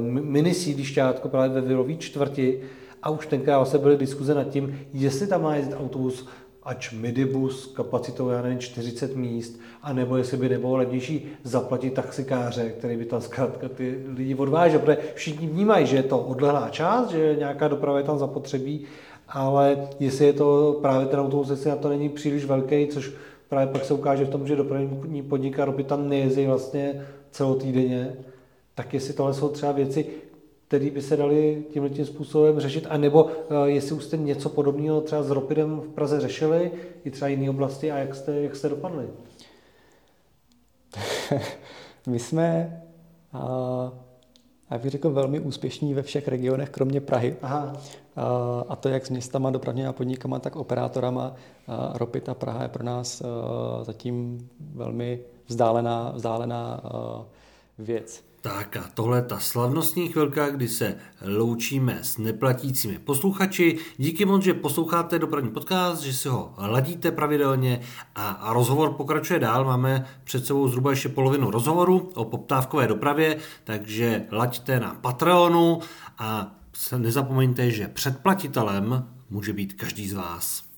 mini 0.00 0.54
sídlišťátko 0.54 1.28
právě 1.28 1.60
ve 1.60 1.68
Vilový 1.68 1.98
čtvrti. 1.98 2.60
A 3.02 3.10
už 3.10 3.26
tenkrát 3.26 3.56
vlastně 3.56 3.78
byly 3.78 3.96
diskuze 3.96 4.34
nad 4.34 4.48
tím, 4.48 4.80
jestli 4.92 5.26
tam 5.26 5.42
má 5.42 5.56
jezdit 5.56 5.74
autobus 5.74 6.26
ač 6.62 6.92
midibus 6.92 7.66
kapacitou, 7.66 8.28
já 8.28 8.42
nevím, 8.42 8.58
40 8.58 9.16
míst, 9.16 9.60
anebo 9.82 10.16
jestli 10.16 10.36
by 10.36 10.48
nebylo 10.48 10.76
levnější 10.76 11.26
zaplatit 11.42 11.94
taxikáře, 11.94 12.70
který 12.70 12.96
by 12.96 13.04
tam 13.04 13.20
zkrátka 13.20 13.68
ty 13.68 13.98
lidi 14.16 14.34
odvážel, 14.34 14.78
protože 14.78 14.98
všichni 15.14 15.46
vnímají, 15.46 15.86
že 15.86 15.96
je 15.96 16.02
to 16.02 16.18
odlehlá 16.18 16.68
část, 16.68 17.10
že 17.10 17.36
nějaká 17.38 17.68
doprava 17.68 17.98
je 17.98 18.04
tam 18.04 18.18
zapotřebí, 18.18 18.84
ale 19.28 19.88
jestli 20.00 20.26
je 20.26 20.32
to 20.32 20.78
právě 20.82 21.06
ten 21.06 21.20
autobus, 21.20 21.50
jestli 21.50 21.70
na 21.70 21.76
to 21.76 21.88
není 21.88 22.08
příliš 22.08 22.44
velký, 22.44 22.86
což 22.86 23.12
právě 23.50 23.72
pak 23.72 23.84
se 23.84 23.94
ukáže 23.94 24.24
v 24.24 24.30
tom, 24.30 24.46
že 24.46 24.56
dopravní 24.56 25.22
podnik 25.22 25.58
a 25.58 25.74
tam 25.86 26.08
nejezdí 26.08 26.46
vlastně 26.46 27.06
celotýdenně, 27.30 28.16
tak 28.74 28.94
jestli 28.94 29.14
tohle 29.14 29.34
jsou 29.34 29.48
třeba 29.48 29.72
věci, 29.72 30.06
které 30.68 30.90
by 30.90 31.02
se 31.02 31.16
daly 31.16 31.64
tímhle 31.72 31.90
tím 31.90 32.06
způsobem 32.06 32.60
řešit, 32.60 32.86
anebo 32.88 33.24
uh, 33.24 33.30
jestli 33.64 33.96
už 33.96 34.04
jste 34.04 34.16
něco 34.16 34.48
podobného 34.48 35.00
třeba 35.00 35.22
s 35.22 35.30
Ropidem 35.30 35.80
v 35.80 35.88
Praze 35.88 36.20
řešili, 36.20 36.70
i 37.04 37.10
třeba 37.10 37.28
jiné 37.28 37.50
oblasti, 37.50 37.92
a 37.92 37.98
jak 37.98 38.14
jste, 38.14 38.40
jak 38.40 38.56
jste 38.56 38.68
dopadli? 38.68 39.06
My 42.06 42.18
jsme 42.18 42.82
uh 43.34 44.09
já 44.70 44.78
bych 44.78 44.90
řekl, 44.90 45.10
velmi 45.10 45.40
úspěšní 45.40 45.94
ve 45.94 46.02
všech 46.02 46.28
regionech, 46.28 46.70
kromě 46.70 47.00
Prahy. 47.00 47.36
Aha. 47.42 47.76
A 48.68 48.76
to 48.76 48.88
jak 48.88 49.06
s 49.06 49.10
městama, 49.10 49.50
dopravníma 49.50 49.92
podnikama, 49.92 50.38
tak 50.38 50.56
operátorama. 50.56 51.34
Ropita 51.94 52.34
Praha 52.34 52.62
je 52.62 52.68
pro 52.68 52.84
nás 52.84 53.22
zatím 53.82 54.48
velmi 54.74 55.20
vzdálená, 55.46 56.12
vzdálená 56.14 56.80
věc. 57.78 58.29
Tak 58.42 58.76
a 58.76 58.84
tohle 58.94 59.18
je 59.18 59.22
ta 59.22 59.38
slavnostní 59.38 60.08
chvilka, 60.08 60.48
kdy 60.48 60.68
se 60.68 60.96
loučíme 61.36 61.98
s 62.02 62.18
neplatícími 62.18 62.98
posluchači. 62.98 63.78
Díky 63.96 64.24
moc, 64.24 64.42
že 64.42 64.54
posloucháte 64.54 65.18
dopravní 65.18 65.50
podcast, 65.50 66.02
že 66.02 66.12
si 66.12 66.28
ho 66.28 66.54
ladíte 66.58 67.12
pravidelně 67.12 67.80
a 68.14 68.52
rozhovor 68.52 68.92
pokračuje 68.92 69.38
dál. 69.38 69.64
Máme 69.64 70.06
před 70.24 70.46
sebou 70.46 70.68
zhruba 70.68 70.90
ještě 70.90 71.08
polovinu 71.08 71.50
rozhovoru 71.50 72.10
o 72.14 72.24
poptávkové 72.24 72.86
dopravě, 72.86 73.36
takže 73.64 74.26
laďte 74.32 74.80
na 74.80 74.94
Patreonu 74.94 75.78
a 76.18 76.56
nezapomeňte, 76.96 77.70
že 77.70 77.88
předplatitelem 77.88 79.08
může 79.30 79.52
být 79.52 79.72
každý 79.72 80.08
z 80.08 80.12
vás. 80.12 80.69